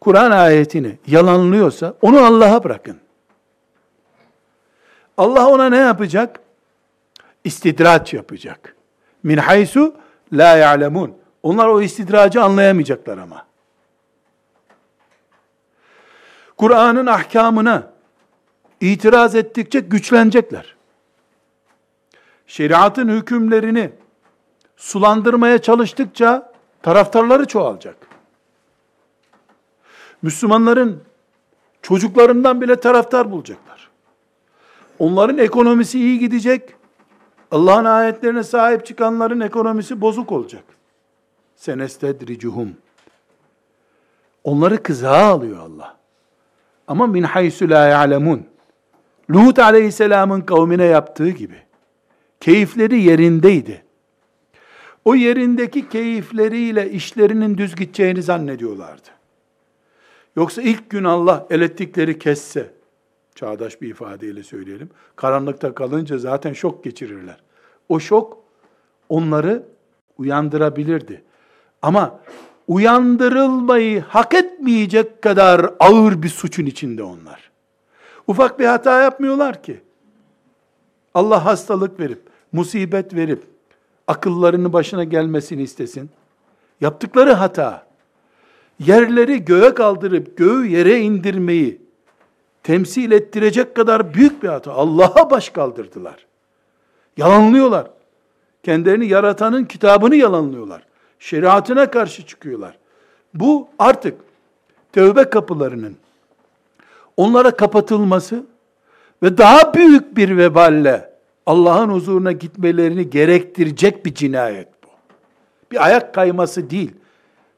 [0.00, 2.96] Kur'an ayetini yalanlıyorsa onu Allah'a bırakın.
[5.18, 6.40] Allah ona ne yapacak?
[7.44, 8.76] İstidraç yapacak.
[9.22, 9.94] Min haysu
[10.32, 11.18] la ya'lemun.
[11.42, 13.46] Onlar o istidracı anlayamayacaklar ama.
[16.56, 17.90] Kur'an'ın ahkamına
[18.80, 20.76] itiraz ettikçe güçlenecekler.
[22.46, 23.90] Şeriatın hükümlerini
[24.76, 26.52] sulandırmaya çalıştıkça
[26.82, 27.96] taraftarları çoğalacak.
[30.22, 31.02] Müslümanların
[31.82, 33.67] çocuklarından bile taraftar bulacaklar.
[34.98, 36.74] Onların ekonomisi iyi gidecek.
[37.50, 40.64] Allah'ın ayetlerine sahip çıkanların ekonomisi bozuk olacak.
[41.56, 42.76] Senestedricuhum.
[44.44, 45.96] Onları kızağa alıyor Allah.
[46.86, 48.46] Ama min haysu la ya'lemun.
[49.30, 51.56] Lut aleyhisselamın kavmine yaptığı gibi.
[52.40, 53.84] Keyifleri yerindeydi.
[55.04, 59.08] O yerindeki keyifleriyle işlerinin düz gideceğini zannediyorlardı.
[60.36, 62.70] Yoksa ilk gün Allah elektrikleri kesse,
[63.38, 67.36] çağdaş bir ifadeyle söyleyelim, karanlıkta kalınca zaten şok geçirirler.
[67.88, 68.38] O şok
[69.08, 69.62] onları
[70.18, 71.22] uyandırabilirdi.
[71.82, 72.20] Ama
[72.68, 77.50] uyandırılmayı hak etmeyecek kadar ağır bir suçun içinde onlar.
[78.26, 79.80] Ufak bir hata yapmıyorlar ki.
[81.14, 82.22] Allah hastalık verip,
[82.52, 83.42] musibet verip,
[84.06, 86.10] akıllarını başına gelmesini istesin.
[86.80, 87.86] Yaptıkları hata,
[88.78, 91.87] yerleri göğe kaldırıp göğü yere indirmeyi
[92.68, 94.72] temsil ettirecek kadar büyük bir hata.
[94.72, 96.26] Allah'a baş kaldırdılar.
[97.16, 97.90] Yalanlıyorlar.
[98.62, 100.82] Kendilerini yaratanın kitabını yalanlıyorlar.
[101.18, 102.78] Şeriatına karşı çıkıyorlar.
[103.34, 104.20] Bu artık
[104.92, 105.96] tövbe kapılarının
[107.16, 108.46] onlara kapatılması
[109.22, 111.10] ve daha büyük bir veballe
[111.46, 114.88] Allah'ın huzuruna gitmelerini gerektirecek bir cinayet bu.
[115.72, 116.90] Bir ayak kayması değil.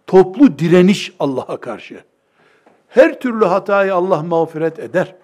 [0.07, 2.10] Toplu direniş Allah'a karşı.
[2.91, 5.15] Her türlü hatayı Allah mağfiret eder.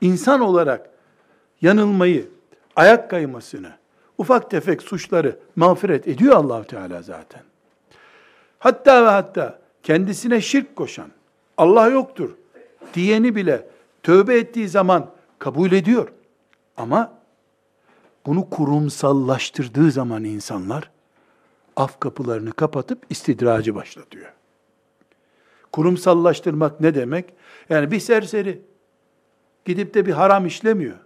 [0.00, 0.90] İnsan olarak
[1.60, 2.28] yanılmayı,
[2.76, 3.72] ayak kaymasını,
[4.18, 7.42] ufak tefek suçları mağfiret ediyor allah Teala zaten.
[8.58, 11.08] Hatta ve hatta kendisine şirk koşan,
[11.56, 12.30] Allah yoktur
[12.94, 13.66] diyeni bile
[14.02, 16.08] tövbe ettiği zaman kabul ediyor.
[16.76, 17.12] Ama
[18.26, 20.90] bunu kurumsallaştırdığı zaman insanlar
[21.76, 24.37] af kapılarını kapatıp istidracı başlatıyor.
[25.78, 27.24] Kurumsallaştırmak ne demek?
[27.70, 28.60] Yani bir serseri
[29.64, 30.96] gidip de bir haram işlemiyor.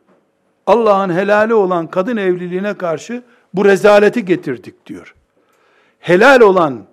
[0.66, 3.22] Allah'ın helali olan kadın evliliğine karşı
[3.54, 5.14] bu rezaleti getirdik diyor.
[5.98, 6.84] Helal olan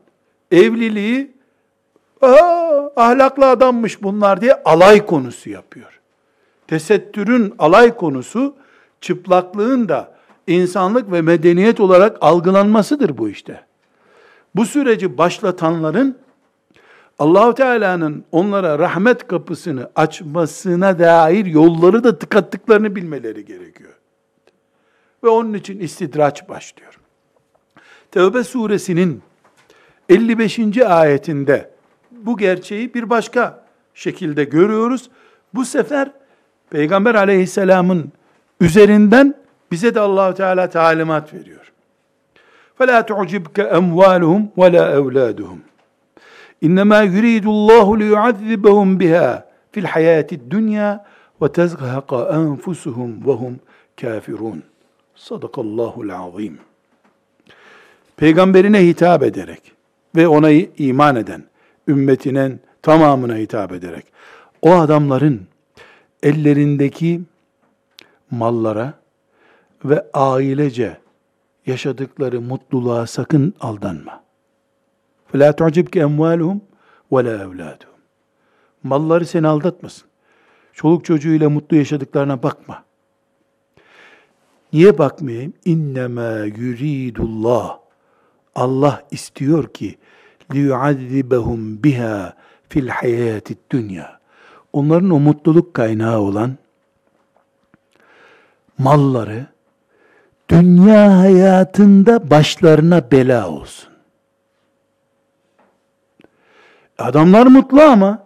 [0.52, 1.32] evliliği
[2.22, 6.00] Aa, ahlaklı adammış bunlar diye alay konusu yapıyor.
[6.68, 8.56] Tesettürün alay konusu
[9.02, 10.16] çıplaklığın da
[10.48, 13.64] insanlık ve medeniyet olarak algılanmasıdır bu işte.
[14.56, 16.18] Bu süreci başlatanların
[17.19, 23.93] Allahu Teala'nın onlara rahmet kapısını açmasına dair yolları da tıkattıklarını bilmeleri gerekiyor.
[25.25, 26.99] Ve onun için istidraç başlıyor.
[28.11, 29.23] Tevbe suresinin
[30.09, 30.79] 55.
[30.79, 31.71] ayetinde
[32.11, 35.11] bu gerçeği bir başka şekilde görüyoruz.
[35.55, 36.11] Bu sefer
[36.71, 38.13] Peygamber aleyhisselamın
[38.61, 39.35] üzerinden
[39.73, 41.73] bize de Allahu Teala talimat veriyor.
[42.79, 45.59] فَلَا تُعْجِبْكَ اَمْوَالُهُمْ وَلَا اَوْلَادُهُمْ
[46.62, 51.06] İnnemâ yuridullahu liyuazzibahum biha fil hayati dunya
[51.42, 53.60] ve tezhaqa enfusuhum ve hum
[54.02, 54.64] kafirun.
[55.16, 56.60] Sadakallahul azim.
[58.18, 59.72] Peygamberine hitap ederek
[60.16, 61.44] ve ona iman eden
[61.88, 64.06] ümmetinin tamamına hitap ederek
[64.62, 65.42] o adamların
[66.24, 67.22] ellerindeki
[68.32, 68.94] mallara
[69.86, 70.98] ve ailece
[71.66, 74.29] yaşadıkları mutluluğa sakın aldanma.
[75.33, 76.59] فَلَا تُعْجِبْكَ اَمْوَالُهُمْ
[77.13, 77.95] وَلَا اَوْلَادُهُمْ
[78.83, 80.09] Malları seni aldatmasın.
[80.73, 82.85] Çoluk çocuğuyla mutlu yaşadıklarına bakma.
[84.73, 85.53] Niye bakmayayım?
[85.65, 87.79] İnnemâ yuridullah.
[88.55, 89.99] Allah istiyor ki
[90.55, 92.35] liyuazzibahum biha
[92.69, 94.21] fil hayati dünya.
[94.73, 96.57] Onların o mutluluk kaynağı olan
[98.79, 99.47] malları
[100.49, 103.95] dünya hayatında başlarına bela olsun.
[106.99, 108.25] Adamlar mutlu ama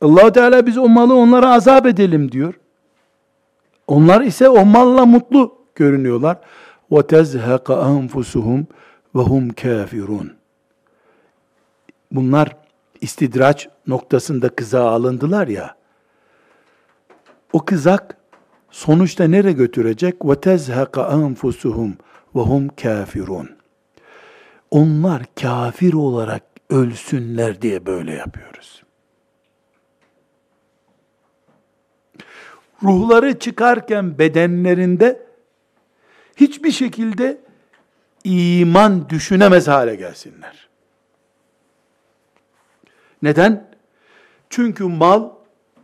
[0.00, 2.54] allah Teala biz o malı onlara azap edelim diyor.
[3.86, 6.36] Onlar ise o malla mutlu görünüyorlar.
[6.90, 8.64] وَتَزْهَقَ أَنْفُسُهُمْ
[9.14, 10.28] وَهُمْ كَافِرُونَ
[12.12, 12.56] Bunlar
[13.00, 15.76] istidraç noktasında kızağa alındılar ya.
[17.52, 18.16] O kızak
[18.70, 20.14] sonuçta nereye götürecek?
[20.20, 21.92] وَتَزْهَقَ أَنْفُسُهُمْ
[22.34, 23.56] وَهُمْ كَافِرُونَ
[24.70, 28.83] onlar kafir olarak ölsünler diye böyle yapıyoruz.
[32.83, 35.25] Ruhları çıkarken bedenlerinde
[36.35, 37.41] hiçbir şekilde
[38.23, 40.69] iman düşünemez hale gelsinler.
[43.21, 43.71] Neden?
[44.49, 45.29] Çünkü mal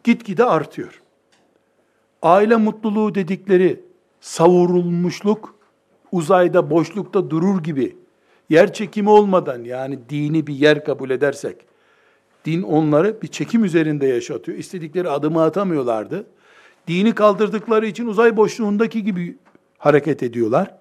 [0.03, 1.01] gitgide artıyor.
[2.21, 3.83] Aile mutluluğu dedikleri
[4.21, 5.55] savurulmuşluk
[6.11, 7.97] uzayda boşlukta durur gibi
[8.48, 11.56] yer çekimi olmadan yani dini bir yer kabul edersek
[12.44, 14.58] din onları bir çekim üzerinde yaşatıyor.
[14.58, 16.26] İstedikleri adımı atamıyorlardı.
[16.88, 19.36] Dini kaldırdıkları için uzay boşluğundaki gibi
[19.78, 20.74] hareket ediyorlar.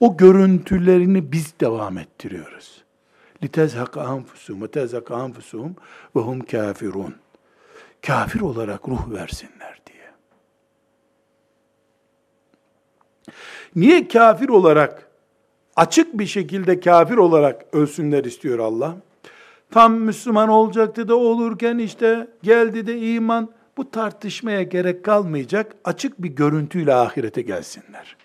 [0.00, 2.84] O görüntülerini biz devam ettiriyoruz.
[3.42, 5.72] لِتَزْهَقَ أَنْفُسُهُمْ وَتَزْهَقَ أَنْفُسُهُمْ
[6.14, 7.12] وَهُمْ كَافِرُونَ
[8.06, 10.10] Kafir olarak ruh versinler diye.
[13.76, 15.10] Niye kafir olarak,
[15.75, 18.95] açık bir şekilde kafir olarak ölsünler istiyor Allah?
[19.71, 26.29] Tam Müslüman olacaktı da olurken işte geldi de iman, bu tartışmaya gerek kalmayacak, açık bir
[26.29, 28.17] görüntüyle ahirete gelsinler.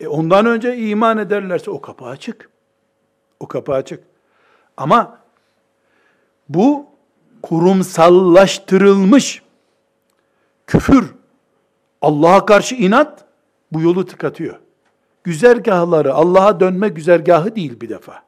[0.00, 2.50] E ondan önce iman ederlerse o kapı açık.
[3.40, 4.04] O kapı açık.
[4.76, 5.18] Ama
[6.48, 6.86] bu
[7.42, 9.42] kurumsallaştırılmış
[10.66, 11.14] küfür,
[12.02, 13.24] Allah'a karşı inat
[13.72, 14.61] bu yolu tıkatıyor.
[15.24, 18.22] Güzergahları, Allah'a dönme güzergahı değil bir defa.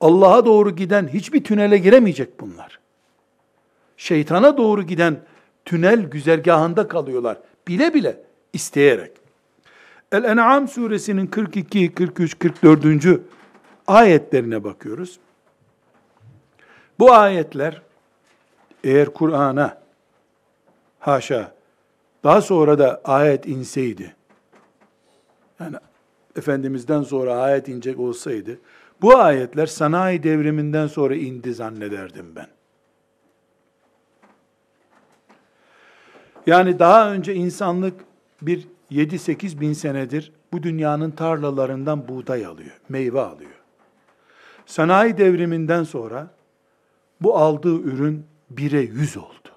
[0.00, 2.80] Allah'a doğru giden hiçbir tünele giremeyecek bunlar.
[3.96, 5.16] Şeytana doğru giden
[5.64, 7.38] tünel güzergahında kalıyorlar.
[7.68, 8.20] Bile bile,
[8.52, 9.12] isteyerek.
[10.12, 13.20] El-En'am suresinin 42, 43, 44.
[13.86, 15.18] ayetlerine bakıyoruz.
[16.98, 17.82] Bu ayetler
[18.84, 19.78] eğer Kur'an'a
[20.98, 21.54] haşa
[22.24, 24.14] daha sonra da ayet inseydi
[25.64, 25.76] yani
[26.36, 28.58] Efendimiz'den sonra ayet inecek olsaydı
[29.02, 32.46] bu ayetler sanayi devriminden sonra indi zannederdim ben.
[36.46, 37.94] Yani daha önce insanlık
[38.42, 43.50] bir 7-8 bin senedir bu dünyanın tarlalarından buğday alıyor, meyve alıyor.
[44.66, 46.30] Sanayi devriminden sonra
[47.20, 49.48] bu aldığı ürün bire yüz oldu.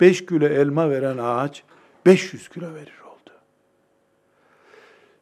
[0.00, 1.62] 5 kilo elma veren ağaç
[2.06, 2.99] 500 kilo verir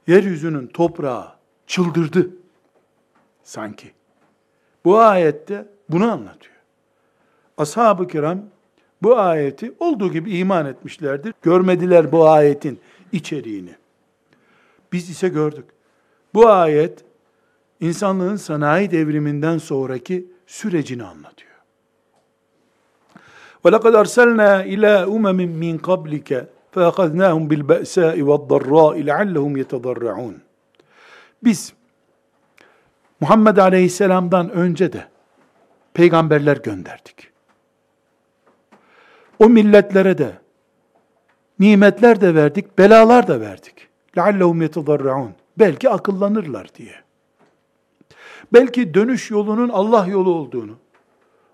[0.08, 1.28] Yeryüzünün toprağı
[1.68, 2.30] çıldırdı
[3.44, 3.92] sanki.
[4.86, 6.56] Bu ayette bunu anlatıyor.
[7.58, 8.42] Ashab-ı kiram
[9.02, 11.34] bu ayeti olduğu gibi iman etmişlerdir.
[11.42, 12.80] Görmediler bu ayetin
[13.12, 13.76] içeriğini.
[14.92, 15.66] Biz ise gördük.
[16.34, 17.04] Bu ayet
[17.80, 21.54] insanlığın sanayi devriminden sonraki sürecini anlatıyor.
[23.64, 30.36] وَلَقَدْ أَرْسَلْنَا إِلَى أُمَمٍ مِّنْ قَبْلِكَ فَأَخَذْنَاهُمْ بِالْبَأْسَاءِ وَالضَّرَّاءِ لَعَلَّهُمْ يَتَضَرَّعُونَ
[31.44, 31.74] Biz
[33.20, 35.08] Muhammed Aleyhisselam'dan önce de
[35.94, 37.30] peygamberler gönderdik.
[39.40, 40.32] O milletlere de
[41.60, 43.88] nimetler de verdik, belalar da verdik.
[44.16, 46.96] لَعَلَّهُمْ يَتَضَرَّعُونَ Belki akıllanırlar diye.
[48.54, 50.78] Belki dönüş yolunun Allah yolu olduğunu,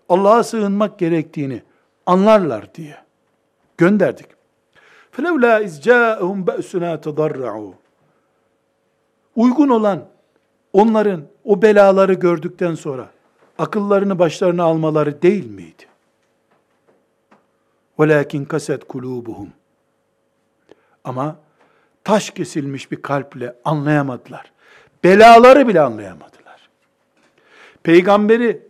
[0.09, 1.61] Allah'a sığınmak gerektiğini
[2.05, 2.97] anlarlar diye
[3.77, 4.32] gönderdik.
[5.13, 7.73] فَلَوْلَا اِذْ جَاءَهُمْ بَأْسُنَا تَضَرَّعُوا
[9.35, 10.05] Uygun olan
[10.73, 13.09] onların o belaları gördükten sonra
[13.57, 15.85] akıllarını başlarına almaları değil miydi?
[17.99, 19.49] وَلَاكِنْ kaset kulubuhum.
[21.03, 21.35] Ama
[22.03, 24.51] taş kesilmiş bir kalple anlayamadılar.
[25.03, 26.69] Belaları bile anlayamadılar.
[27.83, 28.67] Peygamberi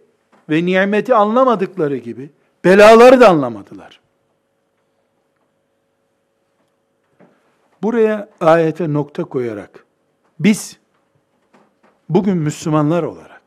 [0.50, 2.30] ve nimeti anlamadıkları gibi
[2.66, 4.00] belaları da anlamadılar.
[7.85, 9.85] Buraya ayete nokta koyarak
[10.41, 10.79] biz
[12.09, 13.43] bugün Müslümanlar olarak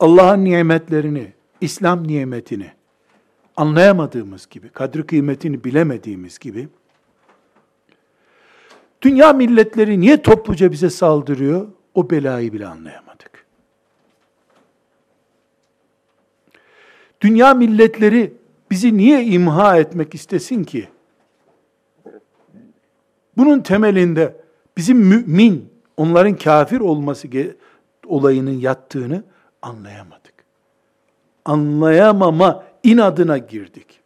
[0.00, 2.72] Allah'ın nimetlerini, İslam nimetini
[3.56, 6.68] anlayamadığımız gibi, kadri kıymetini bilemediğimiz gibi,
[9.02, 11.68] dünya milletleri niye topluca bize saldırıyor?
[11.94, 13.46] O belayı bile anlayamadık.
[17.20, 18.32] Dünya milletleri
[18.70, 20.93] bizi niye imha etmek istesin ki?
[23.36, 24.36] Bunun temelinde
[24.76, 27.28] bizim mümin, onların kafir olması
[28.06, 29.22] olayının yattığını
[29.62, 30.34] anlayamadık.
[31.44, 34.00] Anlayamama inadına girdik.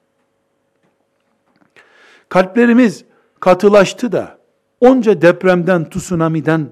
[2.28, 3.04] Kalplerimiz
[3.40, 4.38] katılaştı da
[4.80, 6.70] onca depremden, tsunami'den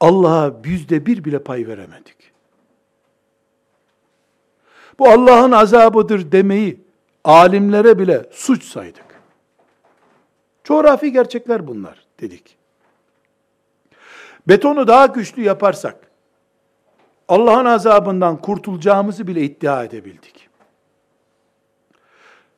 [0.00, 2.16] Allah'a yüzde bir bile pay veremedik.
[4.98, 6.80] Bu Allah'ın azabıdır demeyi
[7.24, 9.05] alimlere bile suç saydık.
[10.66, 12.56] Coğrafi gerçekler bunlar dedik.
[14.48, 16.10] betonu daha güçlü yaparsak,
[17.28, 20.48] Allah'ın azabından kurtulacağımızı bile iddia edebildik.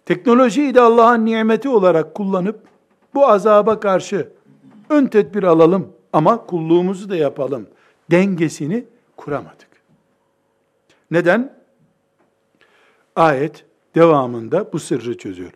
[0.06, 2.60] Teknolojiyi de Allah'ın nimeti olarak kullanıp,
[3.14, 4.32] bu azaba karşı
[4.90, 7.68] ön tedbir alalım ama kulluğumuzu da yapalım
[8.10, 8.84] dengesini
[9.16, 9.68] kuramadık.
[11.10, 11.58] Neden?
[13.16, 15.52] Ayet devamında bu sırrı çözüyor.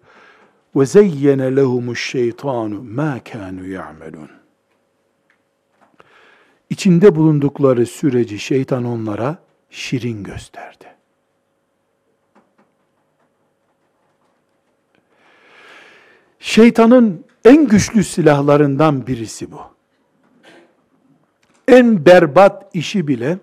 [0.77, 4.31] Ve zeyyene lehumuş şeytanu ma kanu ya'melun.
[6.71, 9.39] İçinde bulundukları süreci şeytan onlara
[9.71, 10.85] şirin gösterdi.
[16.39, 19.61] Şeytanın en güçlü silahlarından birisi bu.
[21.69, 23.39] En berbat işi bile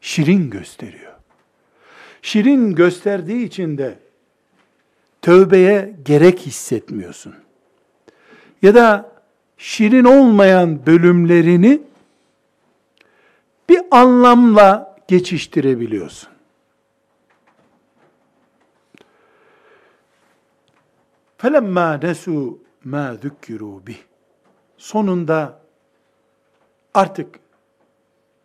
[0.00, 1.12] şirin gösteriyor.
[2.22, 3.98] Şirin gösterdiği için de
[5.21, 7.35] tövbeye gerek hissetmiyorsun.
[8.61, 9.11] Ya da
[9.57, 11.81] şirin olmayan bölümlerini
[13.69, 16.29] bir anlamla geçiştirebiliyorsun.
[21.39, 23.95] فَلَمَّا نَسُوا مَا ذُكِّرُوا بِهِ
[24.77, 25.61] Sonunda
[26.93, 27.39] artık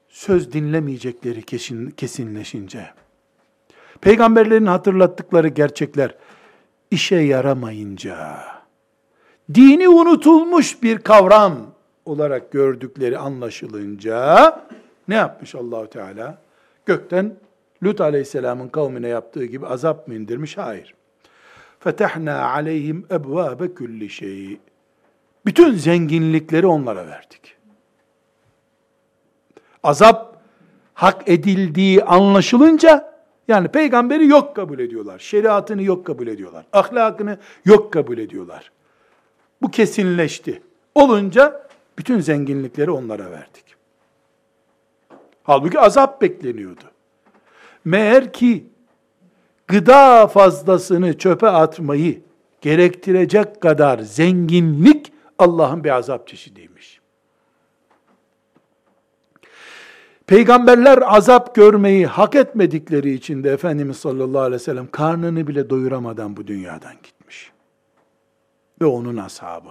[0.09, 2.90] söz dinlemeyecekleri kesin, kesinleşince,
[4.01, 6.14] peygamberlerin hatırlattıkları gerçekler
[6.93, 8.39] işe yaramayınca,
[9.53, 11.57] dini unutulmuş bir kavram
[12.05, 14.59] olarak gördükleri anlaşılınca,
[15.07, 16.37] ne yapmış Allahu Teala?
[16.85, 17.35] Gökten
[17.83, 20.57] Lut Aleyhisselam'ın kavmine yaptığı gibi azap mı indirmiş?
[20.57, 20.93] Hayır.
[21.79, 24.57] Fetehna aleyhim ebvabe kulli şey.
[25.45, 27.55] Bütün zenginlikleri onlara verdik.
[29.83, 30.41] Azap
[30.93, 33.12] hak edildiği anlaşılınca
[33.47, 35.19] yani peygamberi yok kabul ediyorlar.
[35.19, 36.65] Şeriatını yok kabul ediyorlar.
[36.73, 38.71] Ahlakını yok kabul ediyorlar.
[39.61, 40.61] Bu kesinleşti.
[40.95, 41.67] Olunca
[41.97, 43.75] bütün zenginlikleri onlara verdik.
[45.43, 46.83] Halbuki azap bekleniyordu.
[47.85, 48.65] Meğer ki
[49.67, 52.21] gıda fazlasını çöpe atmayı
[52.61, 57.03] gerektirecek kadar zenginlik Allah'ın bir azap çeşidiymiş.
[60.28, 66.38] Peygamberler azap görmeyi hak etmedikleri için de Efendimiz sallallahu aleyhi ve sellem karnını bile doyuramadan
[66.38, 67.51] bu dünyadan gitmiş.
[68.82, 69.69] Ve onun ashabı.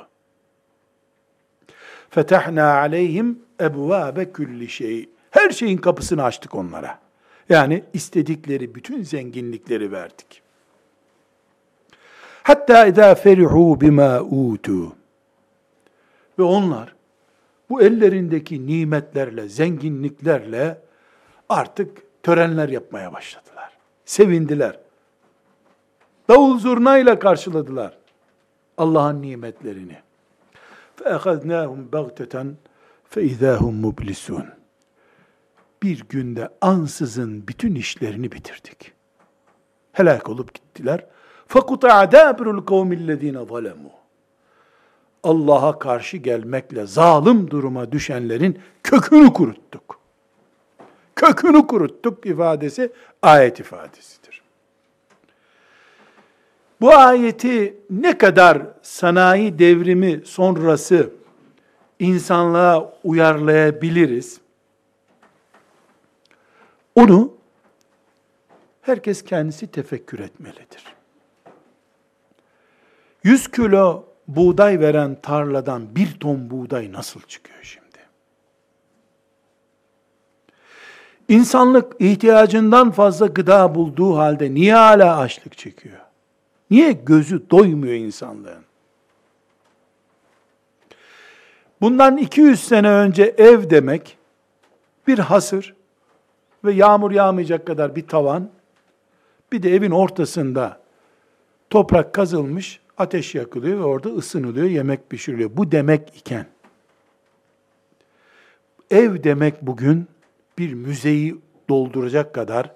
[2.10, 5.08] Fetehna aleyhim ebvabe kulli şey.
[5.30, 6.98] Her şeyin kapısını açtık onlara.
[7.48, 10.42] Yani istedikleri bütün zenginlikleri verdik.
[12.42, 14.92] Hatta idâ ferihu bima utu.
[16.38, 16.94] Ve onlar
[17.71, 20.81] bu ellerindeki nimetlerle, zenginliklerle
[21.49, 23.71] artık törenler yapmaya başladılar.
[24.05, 24.79] Sevindiler.
[26.29, 27.97] Davul zurnayla karşıladılar
[28.77, 29.97] Allah'ın nimetlerini.
[30.97, 32.53] فَاَخَذْنَاهُمْ بَغْتَةً
[33.11, 34.45] فَاِذَا هُمْ مُبْلِسُونَ
[35.83, 38.91] Bir günde ansızın bütün işlerini bitirdik.
[39.91, 41.05] Helak olup gittiler.
[41.49, 43.97] فَقُطَعَ دَابِرُ الْقَوْمِ الَّذ۪ينَ ظَلَمُوا
[45.22, 50.00] Allah'a karşı gelmekle zalim duruma düşenlerin kökünü kuruttuk.
[51.16, 52.92] Kökünü kuruttuk ifadesi
[53.22, 54.42] ayet ifadesidir.
[56.80, 61.10] Bu ayeti ne kadar sanayi devrimi sonrası
[61.98, 64.40] insanlığa uyarlayabiliriz?
[66.94, 67.34] Onu
[68.82, 70.84] herkes kendisi tefekkür etmelidir.
[73.24, 77.82] 100 kilo buğday veren tarladan bir ton buğday nasıl çıkıyor şimdi?
[81.28, 85.98] İnsanlık ihtiyacından fazla gıda bulduğu halde niye hala açlık çekiyor?
[86.70, 88.64] Niye gözü doymuyor insanlığın?
[91.80, 94.18] Bundan 200 sene önce ev demek
[95.06, 95.74] bir hasır
[96.64, 98.50] ve yağmur yağmayacak kadar bir tavan,
[99.52, 100.80] bir de evin ortasında
[101.70, 105.50] toprak kazılmış, ateş yakılıyor ve orada ısınılıyor, yemek pişiriliyor.
[105.56, 106.46] Bu demek iken,
[108.90, 110.06] ev demek bugün
[110.58, 111.36] bir müzeyi
[111.68, 112.70] dolduracak kadar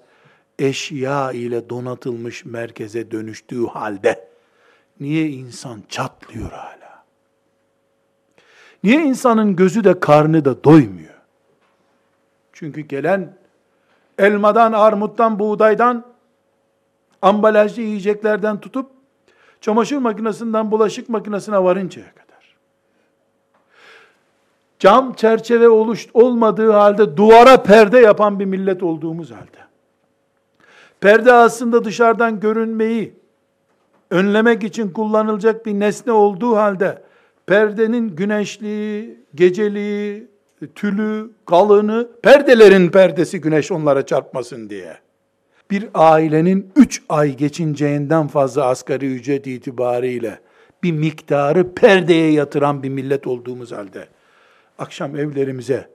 [0.59, 4.27] eşya ile donatılmış merkeze dönüştüğü halde,
[4.99, 7.03] niye insan çatlıyor hala?
[8.83, 11.13] Niye insanın gözü de karnı da doymuyor?
[12.53, 13.37] Çünkü gelen
[14.17, 16.05] elmadan, armuttan, buğdaydan,
[17.21, 18.96] ambalajlı yiyeceklerden tutup
[19.61, 22.55] çamaşır makinesinden bulaşık makinesine varıncaya kadar.
[24.79, 29.67] Cam çerçeve oluş, olmadığı halde duvara perde yapan bir millet olduğumuz halde.
[31.01, 33.13] Perde aslında dışarıdan görünmeyi
[34.11, 37.03] önlemek için kullanılacak bir nesne olduğu halde
[37.45, 40.27] perdenin güneşliği, geceliği,
[40.75, 44.97] tülü, kalını, perdelerin perdesi güneş onlara çarpmasın diye.
[45.71, 50.39] Bir ailenin üç ay geçinceğinden fazla asgari ücret itibariyle
[50.83, 54.07] bir miktarı perdeye yatıran bir millet olduğumuz halde
[54.79, 55.89] akşam evlerimize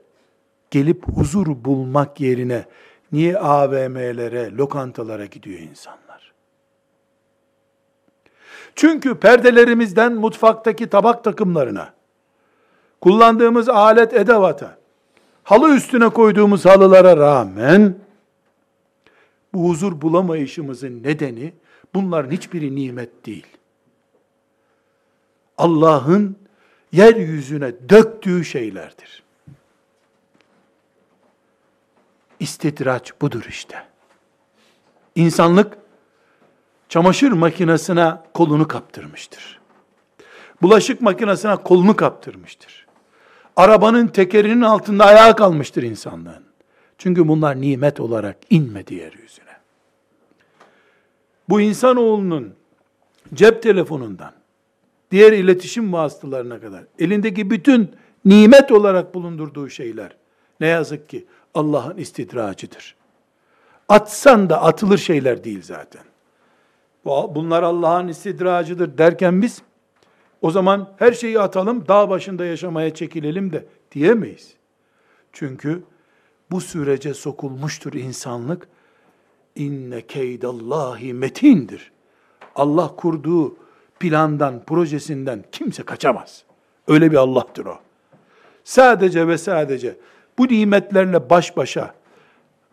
[0.71, 2.65] gelip huzur bulmak yerine
[3.11, 6.33] niye AVM'lere, lokantalara gidiyor insanlar?
[8.75, 11.93] Çünkü perdelerimizden mutfaktaki tabak takımlarına,
[13.01, 14.77] kullandığımız alet edevata,
[15.43, 17.95] halı üstüne koyduğumuz halılara rağmen
[19.53, 21.53] bu huzur bulamayışımızın nedeni
[21.93, 23.47] bunların hiçbiri nimet değil.
[25.57, 26.37] Allah'ın
[26.91, 29.23] yeryüzüne döktüğü şeylerdir.
[32.39, 33.85] İstidraç budur işte.
[35.15, 35.77] İnsanlık
[36.89, 39.59] çamaşır makinesine kolunu kaptırmıştır.
[40.61, 42.87] Bulaşık makinesine kolunu kaptırmıştır.
[43.55, 46.42] Arabanın tekerinin altında ayağa kalmıştır insanlığın.
[47.03, 49.57] Çünkü bunlar nimet olarak inmedi yeryüzüne.
[51.49, 52.53] Bu insanoğlunun
[53.33, 54.33] cep telefonundan,
[55.11, 57.91] diğer iletişim vasıtalarına kadar elindeki bütün
[58.25, 60.15] nimet olarak bulundurduğu şeyler
[60.59, 62.95] ne yazık ki Allah'ın istidracıdır.
[63.89, 66.03] Atsan da atılır şeyler değil zaten.
[67.05, 69.61] Bunlar Allah'ın istidracıdır derken biz
[70.41, 74.53] o zaman her şeyi atalım, dağ başında yaşamaya çekilelim de diyemeyiz.
[75.33, 75.83] Çünkü
[76.53, 78.67] bu sürece sokulmuştur insanlık.
[79.55, 81.91] İnne keydallahi metindir.
[82.55, 83.57] Allah kurduğu
[83.99, 86.43] plandan, projesinden kimse kaçamaz.
[86.87, 87.79] Öyle bir Allah'tır o.
[88.63, 89.97] Sadece ve sadece
[90.37, 91.95] bu nimetlerle baş başa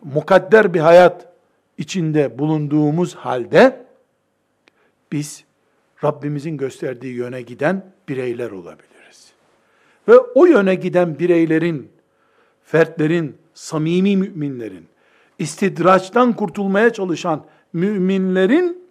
[0.04, 1.32] mukadder bir hayat
[1.78, 3.86] içinde bulunduğumuz halde
[5.12, 5.44] biz
[6.04, 9.32] Rabbimizin gösterdiği yöne giden bireyler olabiliriz.
[10.08, 11.90] Ve o yöne giden bireylerin,
[12.64, 14.88] fertlerin, samimi müminlerin,
[15.38, 18.84] istidraçtan kurtulmaya çalışan müminlerin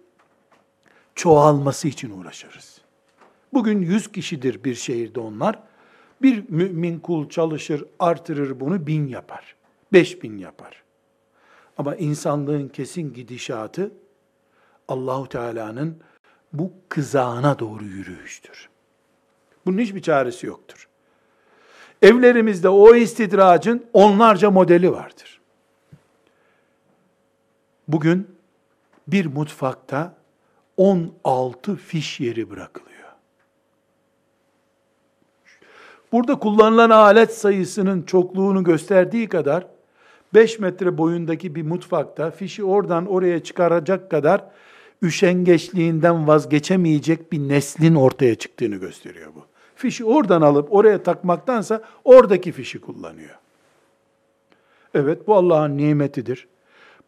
[1.14, 2.80] çoğalması için uğraşırız.
[3.52, 5.62] Bugün 100 kişidir bir şehirde onlar.
[6.22, 9.56] Bir mümin kul çalışır, artırır bunu bin yapar.
[9.92, 10.82] Beş bin yapar.
[11.78, 13.92] Ama insanlığın kesin gidişatı
[14.88, 15.96] Allahu Teala'nın
[16.52, 18.68] bu kızağına doğru yürüyüştür.
[19.66, 20.89] Bunun hiçbir çaresi yoktur.
[22.02, 25.40] Evlerimizde o istidracın onlarca modeli vardır.
[27.88, 28.26] Bugün
[29.08, 30.14] bir mutfakta
[30.76, 32.90] 16 fiş yeri bırakılıyor.
[36.12, 39.66] Burada kullanılan alet sayısının çokluğunu gösterdiği kadar
[40.34, 44.44] 5 metre boyundaki bir mutfakta fişi oradan oraya çıkaracak kadar
[45.02, 49.49] üşengeçliğinden vazgeçemeyecek bir neslin ortaya çıktığını gösteriyor bu.
[49.80, 53.38] Fişi oradan alıp oraya takmaktansa oradaki fişi kullanıyor.
[54.94, 56.48] Evet bu Allah'ın nimetidir.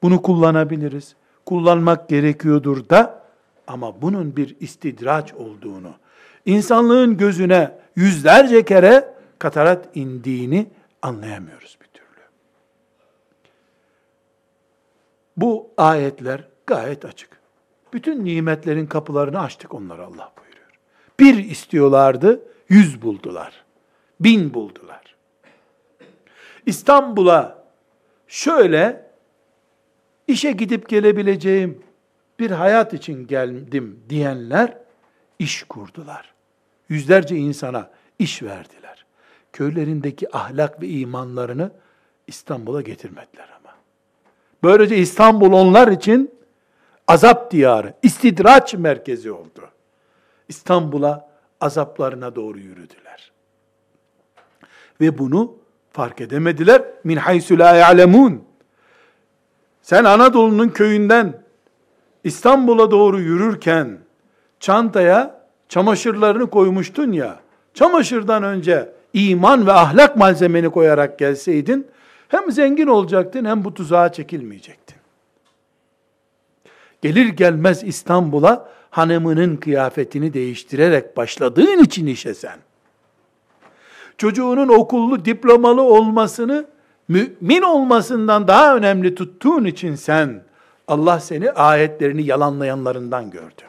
[0.02, 1.16] Bunu kullanabiliriz.
[1.46, 3.24] Kullanmak gerekiyordur da
[3.66, 5.92] ama bunun bir istidraç olduğunu,
[6.46, 10.66] insanlığın gözüne yüzlerce kere katarat indiğini
[11.02, 12.22] anlayamıyoruz bir türlü.
[15.36, 17.30] Bu ayetler gayet açık.
[17.92, 20.70] Bütün nimetlerin kapılarını açtık onlara Allah buyuruyor.
[21.20, 23.64] Bir istiyorlardı, yüz buldular.
[24.20, 25.16] Bin buldular.
[26.66, 27.64] İstanbul'a
[28.28, 29.10] şöyle
[30.26, 31.82] işe gidip gelebileceğim
[32.38, 34.78] bir hayat için geldim diyenler
[35.38, 36.34] iş kurdular.
[36.88, 39.04] Yüzlerce insana iş verdiler.
[39.52, 41.70] Köylerindeki ahlak ve imanlarını
[42.26, 43.74] İstanbul'a getirmediler ama.
[44.62, 46.34] Böylece İstanbul onlar için
[47.08, 49.70] azap diyarı, istidraç merkezi oldu.
[50.48, 51.31] İstanbul'a
[51.62, 53.32] azaplarına doğru yürüdüler.
[55.00, 55.54] Ve bunu
[55.92, 56.82] fark edemediler.
[57.04, 58.44] Min haysu la ya'lemun.
[59.82, 61.42] Sen Anadolu'nun köyünden
[62.24, 63.98] İstanbul'a doğru yürürken
[64.60, 67.40] çantaya çamaşırlarını koymuştun ya.
[67.74, 71.86] Çamaşırdan önce iman ve ahlak malzemeni koyarak gelseydin
[72.28, 74.96] hem zengin olacaktın hem bu tuzağa çekilmeyecektin.
[77.02, 82.58] Gelir gelmez İstanbul'a hanımının kıyafetini değiştirerek başladığın için işe sen.
[84.18, 86.66] Çocuğunun okullu, diplomalı olmasını
[87.08, 90.44] mümin olmasından daha önemli tuttuğun için sen
[90.88, 93.62] Allah seni ayetlerini yalanlayanlarından gördü.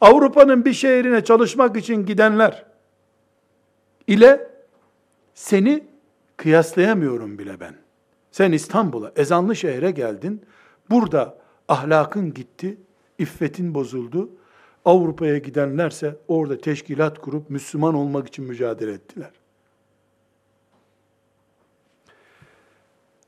[0.00, 2.64] Avrupa'nın bir şehrine çalışmak için gidenler
[4.06, 4.50] ile
[5.34, 5.84] seni
[6.36, 7.74] kıyaslayamıyorum bile ben.
[8.30, 10.42] Sen İstanbul'a, ezanlı şehre geldin.
[10.90, 12.78] Burada ahlakın gitti,
[13.18, 14.30] iffetin bozuldu.
[14.84, 19.30] Avrupa'ya gidenlerse orada teşkilat kurup Müslüman olmak için mücadele ettiler.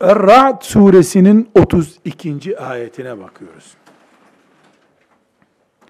[0.00, 2.58] Er-Ra'd suresinin 32.
[2.58, 3.74] ayetine bakıyoruz.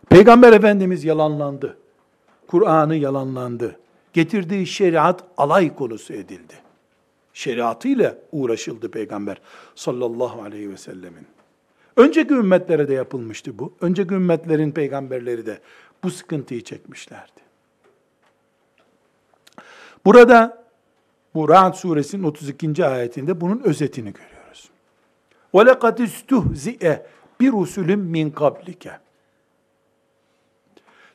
[0.08, 1.76] Peygamber Efendimiz yalanlandı.
[2.46, 3.80] Kur'an'ı yalanlandı.
[4.12, 6.54] Getirdiği şeriat alay konusu edildi.
[7.32, 9.40] Şeriatıyla uğraşıldı Peygamber
[9.74, 11.26] sallallahu aleyhi ve sellemin.
[11.97, 13.73] Önceki ümmetlere de yapılmıştı bu.
[13.81, 15.59] Önceki ümmetlerin peygamberleri de
[16.03, 17.41] bu sıkıntıyı çekmişlerdi.
[20.05, 20.65] Burada
[21.35, 22.85] bu Ra'd suresinin 32.
[22.85, 24.69] ayetinde bunun özetini görüyoruz.
[25.53, 27.01] وَلَقَدْ اِسْتُهْزِئَ
[27.41, 28.89] بِرُسُلٍ min قَبْلِكَ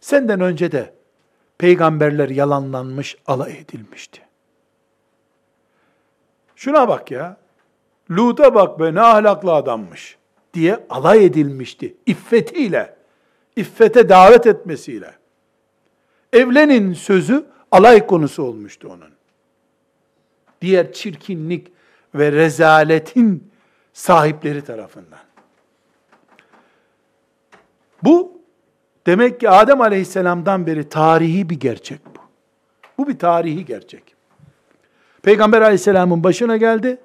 [0.00, 0.94] Senden önce de
[1.58, 4.22] peygamberler yalanlanmış, alay edilmişti.
[6.56, 7.36] Şuna bak ya,
[8.10, 10.18] Lut'a bak be ne ahlaklı adammış
[10.55, 11.95] diye alay edilmişti.
[12.05, 12.95] İffetiyle,
[13.55, 15.13] iffete davet etmesiyle.
[16.33, 19.09] Evlenin sözü alay konusu olmuştu onun.
[20.61, 21.71] Diğer çirkinlik
[22.15, 23.51] ve rezaletin
[23.93, 25.19] sahipleri tarafından.
[28.03, 28.41] Bu
[29.07, 32.19] demek ki Adem Aleyhisselam'dan beri tarihi bir gerçek bu.
[32.97, 34.15] Bu bir tarihi gerçek.
[35.21, 36.97] Peygamber Aleyhisselam'ın başına geldi.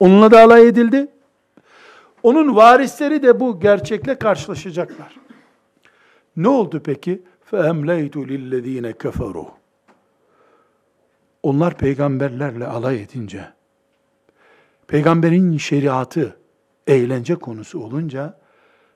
[0.00, 1.08] Onunla da alay edildi.
[2.23, 5.15] Onun varisleri de bu gerçekle karşılaşacaklar.
[6.37, 7.21] Ne oldu peki?
[7.51, 9.47] فَاَمْلَيْتُ لِلَّذ۪ينَ كَفَرُوا
[11.43, 13.53] Onlar peygamberlerle alay edince,
[14.87, 16.37] peygamberin şeriatı
[16.87, 18.39] eğlence konusu olunca,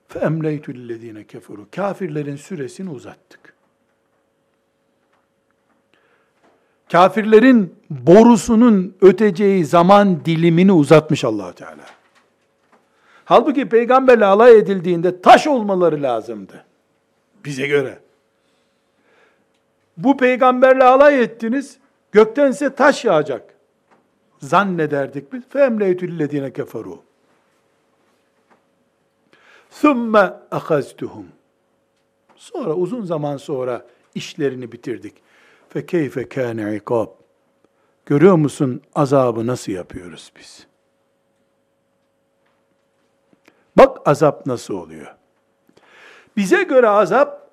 [0.10, 3.54] فَاَمْلَيْتُ لِلَّذ۪ينَ كَفَرُوا Kafirlerin süresini uzattık.
[6.92, 11.93] Kafirlerin borusunun öteceği zaman dilimini uzatmış allah Teala.
[13.26, 16.66] Halbuki peygamberle alay edildiğinde taş olmaları lazımdı.
[17.46, 18.00] Bize göre.
[19.98, 21.78] Bu peygamberle alay ettiniz,
[22.12, 23.54] göktense taş yağacak.
[24.40, 25.44] Zannederdik biz.
[25.44, 26.98] فَاَمْلَيْتُ لِلَّذ۪ينَ كَفَرُوا
[29.82, 31.24] ثُمَّ اَخَزْتُهُمْ
[32.36, 35.14] Sonra uzun zaman sonra işlerini bitirdik.
[35.74, 37.10] فَكَيْفَ كَانَ عِقَابٍ
[38.06, 40.68] Görüyor musun azabı nasıl yapıyoruz biz?
[43.85, 45.15] Bak azap nasıl oluyor.
[46.37, 47.51] Bize göre azap,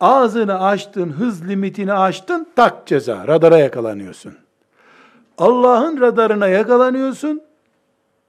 [0.00, 4.38] ağzını açtın, hız limitini açtın, tak ceza, radara yakalanıyorsun.
[5.38, 7.42] Allah'ın radarına yakalanıyorsun,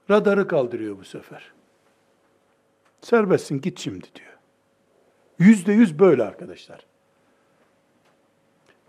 [0.09, 1.51] radarı kaldırıyor bu sefer.
[3.01, 4.33] Serbestsin, git şimdi diyor.
[5.39, 6.79] Yüzde yüz böyle arkadaşlar.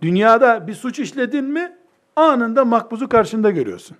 [0.02, 1.76] Dünyada bir suç işledin mi,
[2.16, 3.96] anında makbuzu karşında görüyorsun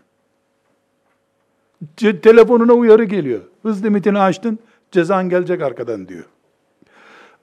[1.97, 3.41] telefonuna uyarı geliyor.
[3.66, 4.60] Hız limitini açtın,
[4.92, 6.26] cezan gelecek arkadan diyor.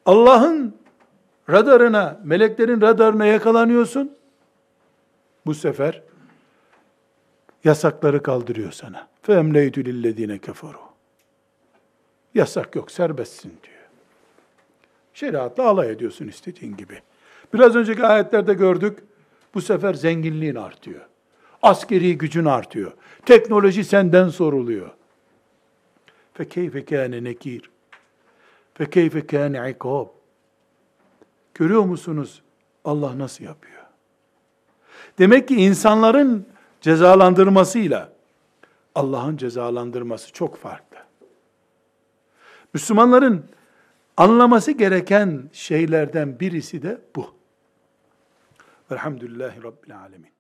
[0.07, 0.75] Allah'ın
[1.51, 4.13] radarına, meleklerin radarına yakalanıyorsun.
[5.47, 6.03] Bu sefer
[7.65, 9.09] yasakları kaldırıyor sana.
[9.27, 10.89] فَاَمْلَيْتُ لِلَّذ۪ينَ كَفَرُوا
[12.35, 13.79] Yasak yok, serbestsin diyor.
[15.15, 17.01] Şeriatla alay ediyorsun istediğin gibi.
[17.55, 18.99] Biraz önceki ayetlerde gördük,
[19.55, 21.01] bu sefer zenginliğin artıyor.
[21.63, 22.93] Askeri gücün artıyor.
[23.27, 24.91] Teknoloji senden soruluyor.
[26.39, 27.71] فَكَيْفَ كَانَ nekir.
[28.79, 30.09] فَكَيْفَ كَانَ ikab.
[31.55, 32.43] Görüyor musunuz
[32.85, 33.83] Allah nasıl yapıyor?
[35.19, 36.47] Demek ki insanların
[36.81, 38.13] cezalandırmasıyla
[38.95, 40.99] Allah'ın cezalandırması çok farklı.
[42.75, 43.45] Müslümanların
[44.17, 47.35] anlaması gereken şeylerden birisi de bu.
[48.91, 50.32] Velhamdülillahi Rabbil Alemin.